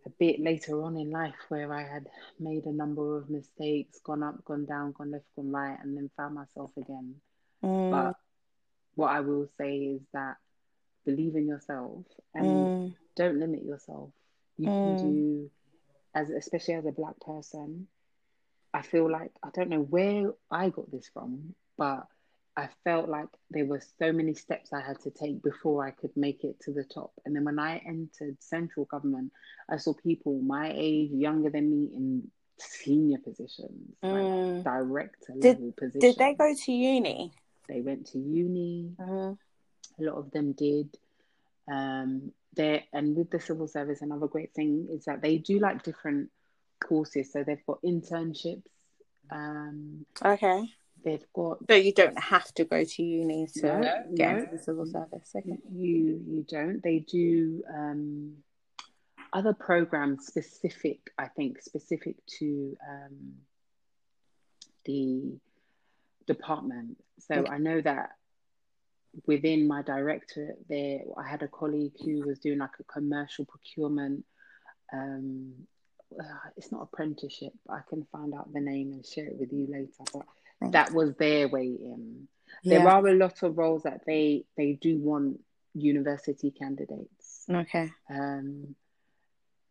a 0.05 0.09
bit 0.09 0.39
later 0.39 0.81
on 0.83 0.97
in 0.97 1.11
life 1.11 1.35
where 1.49 1.73
I 1.73 1.83
had 1.83 2.07
made 2.39 2.65
a 2.65 2.71
number 2.71 3.17
of 3.17 3.29
mistakes, 3.29 3.99
gone 4.03 4.23
up, 4.23 4.43
gone 4.45 4.65
down, 4.65 4.93
gone 4.93 5.11
left, 5.11 5.25
gone 5.35 5.51
right, 5.51 5.77
and 5.81 5.95
then 5.95 6.09
found 6.17 6.35
myself 6.35 6.71
again. 6.77 7.15
Mm, 7.63 7.91
But 7.91 8.15
what 8.95 9.11
I 9.11 9.19
will 9.21 9.47
say 9.57 9.77
is 9.77 10.01
that 10.13 10.37
believe 11.05 11.35
in 11.35 11.47
yourself 11.47 12.03
and 12.33 12.67
mm, 12.67 12.93
don't 13.15 13.39
limit 13.39 13.63
yourself. 13.63 14.11
You 14.57 14.69
Mm. 14.69 14.81
can 14.83 14.95
do, 14.97 15.51
as 16.13 16.29
especially 16.29 16.75
as 16.75 16.85
a 16.85 16.91
black 16.91 17.19
person. 17.19 17.87
I 18.73 18.81
feel 18.83 19.09
like 19.11 19.31
I 19.43 19.49
don't 19.53 19.69
know 19.69 19.81
where 19.81 20.31
I 20.49 20.69
got 20.69 20.89
this 20.91 21.09
from, 21.13 21.55
but 21.77 22.07
I 22.55 22.69
felt 22.83 23.09
like 23.09 23.27
there 23.49 23.65
were 23.65 23.81
so 23.99 24.11
many 24.11 24.33
steps 24.33 24.71
I 24.73 24.81
had 24.81 24.99
to 25.01 25.09
take 25.09 25.41
before 25.41 25.85
I 25.85 25.91
could 25.91 26.15
make 26.15 26.43
it 26.43 26.59
to 26.61 26.71
the 26.73 26.83
top. 26.83 27.11
And 27.25 27.35
then 27.35 27.45
when 27.45 27.59
I 27.59 27.77
entered 27.85 28.37
central 28.41 28.85
government, 28.85 29.31
I 29.69 29.77
saw 29.77 29.93
people 29.93 30.39
my 30.41 30.71
age, 30.75 31.11
younger 31.11 31.49
than 31.49 31.69
me, 31.69 31.89
in 31.95 32.29
senior 32.59 33.17
positions, 33.19 33.95
like 34.03 34.23
mm. 34.23 34.63
director 34.63 35.33
Did- 35.39 35.57
level 35.59 35.73
positions. 35.77 36.01
Did 36.01 36.17
they 36.17 36.33
go 36.33 36.53
to 36.53 36.71
uni? 36.71 37.31
They 37.67 37.81
went 37.81 38.07
to 38.07 38.19
uni. 38.19 38.95
Mm, 38.99 39.37
A 40.01 40.05
lot 40.05 40.17
of 40.17 40.31
them 40.31 40.53
did. 40.53 40.97
Um, 41.71 42.31
there 42.53 42.83
and 42.91 43.15
with 43.15 43.29
the 43.29 43.39
civil 43.39 43.67
service, 43.67 44.01
another 44.01 44.27
great 44.27 44.53
thing 44.53 44.87
is 44.91 45.05
that 45.05 45.21
they 45.21 45.37
do 45.37 45.59
like 45.59 45.83
different 45.83 46.29
courses. 46.83 47.31
So 47.31 47.43
they've 47.43 47.65
got 47.65 47.81
internships. 47.83 48.63
Um, 49.29 50.05
okay. 50.25 50.69
they've 51.05 51.25
got 51.33 51.59
So 51.69 51.75
you 51.75 51.93
don't 51.93 52.19
have 52.19 52.51
to 52.55 52.65
go 52.65 52.83
to 52.83 53.03
uni 53.03 53.47
to 53.57 53.61
No, 53.61 54.03
get 54.15 54.33
no. 54.33 54.39
into 54.39 54.51
the 54.51 54.63
civil 54.63 54.85
service. 54.85 55.31
Okay. 55.35 55.57
you 55.71 56.21
you 56.27 56.45
don't. 56.47 56.81
They 56.83 56.99
do 56.99 57.63
um, 57.73 58.33
other 59.31 59.53
programs 59.53 60.25
specific. 60.25 60.99
I 61.17 61.27
think 61.27 61.61
specific 61.61 62.15
to 62.39 62.77
um, 62.89 63.33
the 64.85 65.37
department. 66.27 66.97
So 67.19 67.35
Okay. 67.35 67.51
I 67.51 67.57
know 67.59 67.79
that 67.81 68.09
within 69.25 69.67
my 69.67 69.81
directorate 69.81 70.59
there, 70.69 71.01
I 71.17 71.27
had 71.27 71.41
a 71.43 71.47
colleague 71.47 71.93
who 72.03 72.25
was 72.25 72.39
doing 72.39 72.59
like 72.59 72.79
a 72.79 72.83
commercial 72.83 73.45
procurement. 73.45 74.25
Um, 74.93 75.53
uh, 76.19 76.49
it's 76.57 76.71
not 76.71 76.83
apprenticeship, 76.83 77.53
but 77.65 77.73
I 77.73 77.81
can 77.89 78.05
find 78.11 78.33
out 78.33 78.51
the 78.53 78.59
name 78.59 78.91
and 78.91 79.05
share 79.05 79.27
it 79.27 79.37
with 79.39 79.51
you 79.53 79.67
later. 79.69 80.03
But 80.13 80.25
Thanks. 80.59 80.73
that 80.73 80.93
was 80.93 81.13
their 81.15 81.47
way 81.47 81.65
in. 81.65 82.27
There 82.63 82.87
are 82.87 83.07
a 83.07 83.13
lot 83.13 83.43
of 83.43 83.57
roles 83.57 83.83
that 83.83 84.01
they 84.05 84.43
they 84.57 84.73
do 84.73 84.97
want 84.97 85.39
university 85.73 86.51
candidates, 86.51 87.45
Okay. 87.49 87.89
um, 88.09 88.75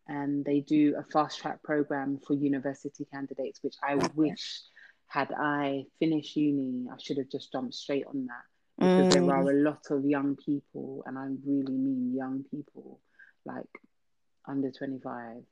and 0.08 0.44
they 0.44 0.60
do 0.60 0.96
a 0.96 1.04
fast 1.04 1.40
track 1.40 1.62
program 1.62 2.18
for 2.26 2.32
university 2.32 3.06
candidates, 3.12 3.62
which 3.62 3.76
I 3.82 3.96
wish 4.14 4.62
had 5.06 5.30
I 5.36 5.84
finished 5.98 6.36
uni, 6.36 6.86
I 6.90 6.96
should 6.98 7.18
have 7.18 7.28
just 7.28 7.52
jumped 7.52 7.74
straight 7.74 8.06
on 8.06 8.26
that 8.26 8.44
because 8.80 9.08
there 9.08 9.28
Mm, 9.28 9.30
are 9.30 9.50
a 9.50 9.54
lot 9.62 9.82
of 9.90 10.04
young 10.04 10.36
people, 10.36 11.02
and 11.06 11.18
I 11.18 11.26
really 11.46 11.76
mean 11.76 12.14
young 12.16 12.44
people, 12.50 13.00
like 13.44 13.68
under 14.48 14.70
25, 14.70 15.42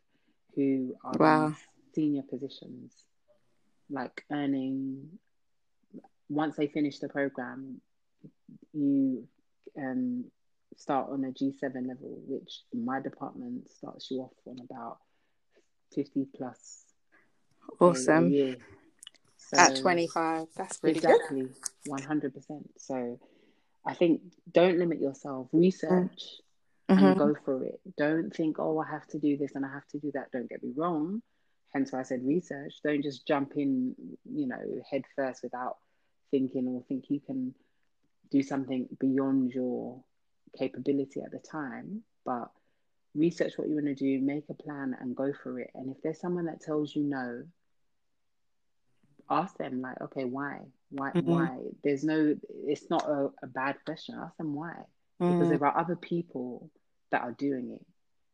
who 0.55 0.97
are 1.05 1.19
Wow. 1.19 1.53
in 1.53 1.55
senior 1.95 2.23
positions, 2.29 2.95
like 3.91 4.25
earning. 4.33 5.19
Once 6.29 6.57
they 6.57 6.67
finish 6.69 6.99
the 6.99 7.09
program, 7.09 7.81
you 8.73 9.27
um, 9.79 10.25
start 10.77 11.09
on 11.11 11.25
a 11.25 11.33
G7 11.33 11.89
level, 11.89 12.21
which 12.27 12.63
in 12.73 12.85
my 12.85 13.01
department 13.01 13.69
starts 13.71 14.11
you 14.11 14.21
off 14.21 14.33
on 14.47 14.57
about 14.61 14.99
50 15.95 16.27
plus 16.37 16.85
awesome. 17.81 18.35
Year. 19.53 19.63
At 19.63 19.77
25. 19.77 20.49
That's 20.57 20.79
really 20.83 21.01
good. 21.01 21.11
exactly 21.11 21.49
100% 21.89 22.63
so 22.77 23.19
i 23.87 23.95
think 23.95 24.21
don't 24.53 24.79
limit 24.79 25.01
yourself 25.01 25.49
research 25.53 26.35
Mhm. 26.91 26.99
and 27.11 27.19
go 27.19 27.35
for 27.45 27.65
it 27.65 27.81
don't 27.97 28.35
think 28.35 28.59
oh 28.59 28.79
i 28.79 28.87
have 28.87 29.07
to 29.09 29.19
do 29.19 29.37
this 29.37 29.55
and 29.55 29.65
i 29.65 29.69
have 29.73 29.87
to 29.89 29.99
do 29.99 30.11
that 30.13 30.31
don't 30.33 30.49
get 30.51 30.63
me 30.63 30.73
wrong 30.77 31.23
hence 31.73 31.93
why 31.93 32.01
i 32.01 32.03
said 32.03 32.27
research 32.27 32.75
don't 32.83 33.03
just 33.03 33.27
jump 33.27 33.53
in 33.57 33.95
you 34.25 34.47
know 34.47 34.83
head 34.91 35.05
first 35.17 35.43
without 35.43 35.77
thinking 36.31 36.67
or 36.69 36.83
think 36.89 37.09
you 37.09 37.21
can 37.21 37.55
do 38.31 38.43
something 38.43 38.87
beyond 38.99 39.51
your 39.53 40.03
capability 40.59 41.21
at 41.23 41.31
the 41.31 41.39
time 41.39 42.03
but 42.25 42.51
research 43.15 43.57
what 43.57 43.69
you 43.69 43.75
want 43.75 43.87
to 43.87 43.95
do 43.95 44.21
make 44.21 44.45
a 44.51 44.55
plan 44.55 44.95
and 45.01 45.17
go 45.17 45.33
for 45.43 45.59
it 45.61 45.71
and 45.75 45.91
if 45.91 46.03
there's 46.03 46.21
someone 46.21 46.45
that 46.47 46.61
tells 46.61 46.95
you 46.95 47.03
no 47.03 47.43
ask 49.31 49.57
them 49.59 49.81
like 49.81 50.01
okay 50.01 50.25
why 50.25 50.61
why 50.91 51.11
Mhm. 51.13 51.25
why 51.25 51.59
there's 51.85 52.05
no 52.05 52.35
it's 52.67 52.89
not 52.91 53.05
a, 53.09 53.31
a 53.43 53.47
bad 53.47 53.77
question 53.85 54.15
ask 54.19 54.37
them 54.37 54.55
why 54.55 54.75
because 55.19 55.49
Mm, 55.49 55.59
there 55.59 55.67
are 55.67 55.79
other 55.79 55.97
people 55.97 56.71
that 57.11 57.23
are 57.23 57.33
doing 57.33 57.71
it 57.79 57.87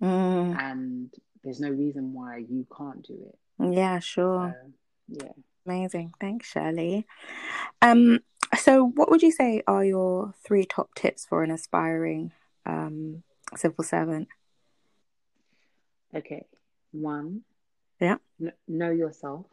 mm. 0.04 0.56
and 0.60 1.10
there's 1.42 1.60
no 1.60 1.70
reason 1.70 2.12
why 2.12 2.38
you 2.38 2.66
can't 2.76 3.02
do 3.06 3.16
it 3.28 3.74
Yeah, 3.74 3.98
sure. 4.00 4.56
so 4.62 4.70
yeah 5.08 5.32
Amazing. 5.66 6.12
Thanks, 6.20 6.46
Shirley. 6.46 7.06
Um, 7.80 8.20
so 8.54 8.84
what 8.86 9.10
would 9.10 9.22
you 9.22 9.32
say 9.32 9.62
are 9.66 9.82
your 9.82 10.34
three 10.44 10.66
top 10.66 10.94
tips 10.94 11.24
for 11.24 11.42
an 11.42 11.50
aspiring 11.50 12.32
um 12.66 13.22
civil 13.56 13.82
servant? 13.82 14.28
okay 16.14 16.44
one 16.92 17.40
Yeah. 18.00 18.16
kn- 18.38 18.52
know 18.68 18.90
yourself 18.90 19.46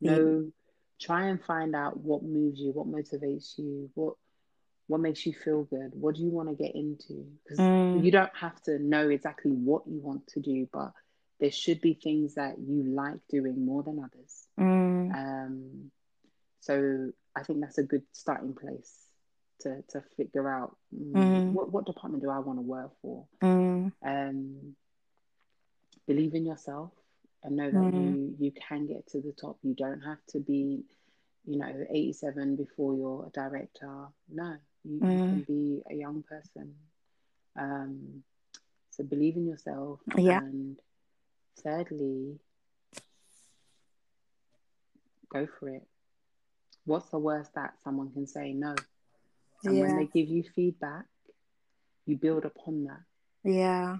know 0.00 0.52
try 1.00 1.26
and 1.26 1.42
find 1.42 1.74
out 1.74 1.98
what 1.98 2.22
moves 2.22 2.60
you 2.60 2.72
what 2.72 2.86
motivates 2.86 3.58
you 3.58 3.90
what 3.94 4.14
what 4.88 5.00
makes 5.00 5.26
you 5.26 5.32
feel 5.32 5.64
good. 5.64 5.90
What 5.94 6.16
do 6.16 6.22
you 6.22 6.30
want 6.30 6.48
to 6.48 6.54
get 6.54 6.74
into? 6.74 7.24
Because 7.44 7.68
Mm. 7.68 7.92
you 7.92 8.10
don't 8.10 8.34
have 8.36 8.60
to 8.64 8.78
know 8.78 9.08
exactly 9.08 9.50
what 9.52 9.82
you 9.86 10.00
want 10.00 10.26
to 10.28 10.40
do 10.40 10.68
but 10.72 10.92
there 11.40 11.50
should 11.50 11.80
be 11.80 11.94
things 11.94 12.34
that 12.34 12.56
you 12.58 12.82
like 12.84 13.18
doing 13.28 13.64
more 13.64 13.82
than 13.82 13.98
others. 13.98 14.46
Mm, 14.58 15.16
um 15.16 15.90
so 16.60 17.10
i 17.36 17.42
think 17.42 17.60
that's 17.60 17.78
a 17.78 17.82
good 17.82 18.02
starting 18.12 18.54
place 18.54 19.06
to 19.60 19.82
to 19.88 20.02
figure 20.16 20.48
out 20.50 20.76
mm, 20.94 21.40
Mhm. 21.40 21.50
what, 21.50 21.72
what 21.72 21.86
department 21.86 22.22
do 22.22 22.30
i 22.30 22.38
want 22.38 22.58
to 22.58 22.62
work 22.62 22.92
for? 23.02 23.26
Mm, 23.42 23.92
um 24.04 24.74
believe 26.06 26.34
in 26.34 26.44
yourself 26.46 26.92
and 27.48 27.56
know 27.56 27.70
that 27.70 27.92
Mhm. 27.92 28.12
you 28.12 28.36
you 28.38 28.52
can 28.52 28.86
get 28.86 29.06
to 29.08 29.20
the 29.20 29.32
top. 29.32 29.58
You 29.62 29.74
don't 29.74 30.00
have 30.00 30.24
to 30.28 30.38
be 30.40 30.84
you 31.44 31.58
know 31.58 31.86
87 31.90 32.56
before 32.56 32.94
you're 32.94 33.26
a 33.26 33.30
director. 33.30 34.08
No 34.28 34.56
you, 34.84 34.94
you 34.94 35.00
Mm. 35.00 35.28
can 35.28 35.42
be 35.42 35.82
a 35.90 35.94
young 35.94 36.22
person. 36.22 36.74
Um 37.56 38.22
so 38.90 39.04
believe 39.04 39.36
in 39.36 39.46
yourself. 39.46 40.00
Yeah. 40.16 40.40
and 40.42 40.78
thirdly 41.62 42.38
go 45.28 45.46
for 45.58 45.68
it. 45.68 45.86
What's 46.84 47.10
the 47.10 47.18
worst 47.18 47.54
that 47.54 47.74
someone 47.82 48.10
can 48.12 48.26
say? 48.26 48.52
No. 48.52 48.74
And 49.64 49.78
when 49.80 49.96
they 49.96 50.06
give 50.06 50.28
you 50.28 50.42
feedback 50.54 51.06
you 52.06 52.16
build 52.16 52.44
upon 52.46 52.84
that. 52.84 53.02
Yeah. 53.44 53.98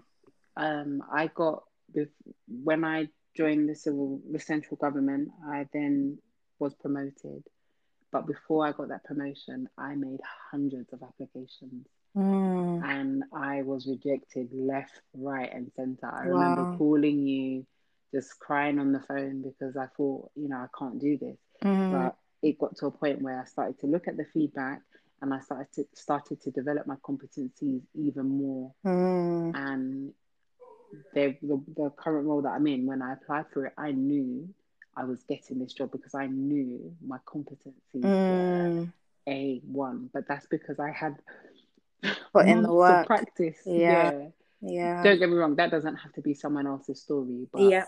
um, 0.57 1.03
I 1.12 1.27
got 1.29 1.64
with 1.95 2.09
when 2.49 2.85
I 2.85 3.09
joined 3.37 3.68
the 3.68 3.74
civil 3.74 4.20
the 4.31 4.41
central 4.41 4.76
government, 4.76 5.31
I 5.47 5.66
then 5.72 6.18
was 6.59 6.74
promoted. 6.74 7.45
But 8.12 8.26
before 8.26 8.66
I 8.66 8.72
got 8.72 8.89
that 8.89 9.05
promotion, 9.05 9.68
I 9.79 9.95
made 9.95 10.20
hundreds 10.51 10.93
of 10.93 11.03
applications 11.03 11.87
Mm, 12.16 12.83
and 12.83 13.24
I 13.33 13.62
was 13.62 13.87
rejected 13.87 14.49
left, 14.53 15.01
right, 15.14 15.51
and 15.53 15.70
center. 15.76 16.07
I 16.07 16.24
Wow. 16.24 16.29
remember 16.29 16.66
calling 16.79 17.26
you, 17.26 17.66
just 18.14 18.39
crying 18.39 18.79
on 18.79 18.93
the 18.93 19.01
phone 19.01 19.43
because 19.43 19.76
I 19.76 19.87
thought, 19.97 20.31
you 20.35 20.49
know, 20.49 20.57
I 20.57 20.66
can't 20.79 20.99
do 21.01 21.18
this. 21.18 21.39
mm, 21.64 21.91
But 21.91 22.16
it 22.43 22.59
got 22.59 22.76
to 22.76 22.87
a 22.87 22.91
point 22.91 23.22
where 23.22 23.41
I 23.41 23.45
started 23.45 23.79
to 23.81 23.87
look 23.87 24.09
at 24.09 24.16
the 24.16 24.24
feedback 24.33 24.83
and 25.20 25.35
I 25.35 25.41
started 25.41 25.72
to, 25.74 25.85
started 25.95 26.41
to 26.43 26.51
develop 26.51 26.87
my 26.87 26.97
competencies 26.97 27.83
even 27.95 28.29
more. 28.29 28.72
Mm. 28.87 29.53
And 29.55 30.12
the, 31.14 31.36
the 31.43 31.61
the 31.76 31.91
current 31.91 32.26
role 32.26 32.43
that 32.43 32.51
I'm 32.51 32.66
in, 32.66 32.86
when 32.86 33.03
I 33.03 33.12
applied 33.14 33.47
for 33.53 33.66
it, 33.66 33.72
I 33.78 33.93
knew 33.93 34.49
I 34.97 35.05
was 35.05 35.22
getting 35.24 35.59
this 35.59 35.72
job 35.72 35.93
because 35.93 36.14
I 36.14 36.26
knew 36.26 36.93
my 37.07 37.18
competencies 37.26 38.03
were 38.03 38.68
Mm. 38.70 38.93
a 39.28 39.61
one. 39.66 40.11
But 40.12 40.26
that's 40.28 40.47
because 40.47 40.78
I 40.80 40.91
had 40.91 41.16
Put 42.32 42.47
in 42.47 42.62
the 42.62 42.72
work. 42.72 43.07
practice. 43.07 43.57
Yeah. 43.66 44.12
yeah. 44.12 44.28
Yeah. 44.61 45.03
Don't 45.05 45.18
get 45.18 45.28
me 45.28 45.36
wrong, 45.36 45.55
that 45.57 45.70
doesn't 45.70 45.97
have 45.97 46.12
to 46.14 46.20
be 46.20 46.34
someone 46.34 46.66
else's 46.66 47.01
story, 47.01 47.47
but 47.53 47.62
Yeah. 47.62 47.84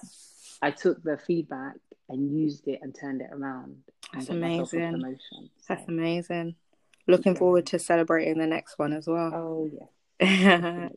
I 0.63 0.71
took 0.71 1.03
the 1.03 1.17
feedback 1.19 1.75
and 2.09 2.31
used 2.37 2.69
it 2.69 2.79
and 2.83 2.95
turned 2.95 3.23
it 3.23 3.31
around. 3.33 3.83
That's 4.13 4.29
got 4.29 4.37
myself 4.37 4.73
a 4.73 4.77
amazing. 4.77 4.93
promotion. 5.01 5.51
That's 5.69 5.89
amazing. 5.89 6.55
Looking 7.09 7.33
Yeah. 7.33 7.39
forward 7.41 7.67
to 7.67 7.79
celebrating 7.81 8.39
the 8.39 8.47
next 8.47 8.79
one 8.79 8.93
as 8.93 9.09
well. 9.09 9.33
oh 9.35 9.71
yes, 9.73 9.89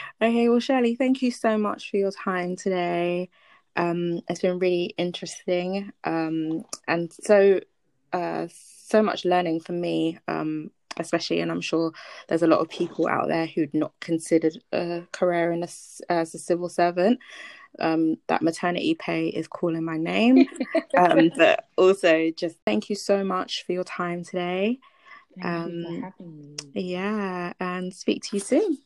okay, 0.22 0.48
well, 0.48 0.60
Shirley, 0.60 0.94
thank 0.94 1.22
you 1.22 1.30
so 1.30 1.58
much 1.58 1.90
for 1.90 1.98
your 1.98 2.12
time 2.12 2.56
today. 2.56 3.28
Um, 3.76 4.20
it's 4.28 4.40
been 4.40 4.58
really 4.58 4.94
interesting, 4.96 5.92
um, 6.04 6.64
and 6.88 7.12
so 7.12 7.60
uh, 8.12 8.48
so 8.50 9.02
much 9.02 9.24
learning 9.24 9.60
for 9.60 9.72
me, 9.72 10.18
um, 10.28 10.70
especially, 10.98 11.40
and 11.40 11.50
I'm 11.50 11.60
sure 11.60 11.92
there's 12.28 12.42
a 12.42 12.46
lot 12.48 12.60
of 12.60 12.68
people 12.68 13.06
out 13.06 13.28
there 13.28 13.46
who'd 13.46 13.74
not 13.74 13.92
considered 14.00 14.56
a 14.72 15.02
career 15.12 15.52
in 15.52 15.62
a 15.62 15.68
as 16.08 16.34
a 16.34 16.38
civil 16.38 16.68
servant. 16.68 17.20
Um, 17.78 18.16
that 18.26 18.42
maternity 18.42 18.94
pay 18.94 19.28
is 19.28 19.46
calling 19.46 19.84
my 19.84 19.96
name, 19.96 20.48
um, 20.96 21.30
but 21.36 21.68
also 21.76 22.30
just 22.36 22.56
thank 22.66 22.90
you 22.90 22.96
so 22.96 23.22
much 23.22 23.64
for 23.64 23.72
your 23.72 23.84
time 23.84 24.24
today. 24.24 24.80
Thank 25.42 25.44
you 25.44 25.50
Um, 25.50 25.84
for 25.84 26.00
having 26.06 26.40
me. 26.74 26.82
Yeah, 26.82 27.52
and 27.60 27.92
speak 27.92 28.22
to 28.24 28.36
you 28.36 28.40
soon. 28.40 28.78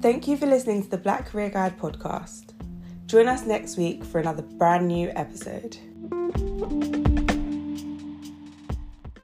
Thank 0.00 0.26
you 0.26 0.36
for 0.36 0.46
listening 0.46 0.82
to 0.82 0.90
the 0.90 0.98
Black 0.98 1.26
Career 1.26 1.50
Guide 1.50 1.78
podcast. 1.78 2.54
Join 3.06 3.28
us 3.28 3.46
next 3.46 3.76
week 3.76 4.02
for 4.04 4.18
another 4.18 4.42
brand 4.42 4.88
new 4.88 5.10
episode. 5.14 5.76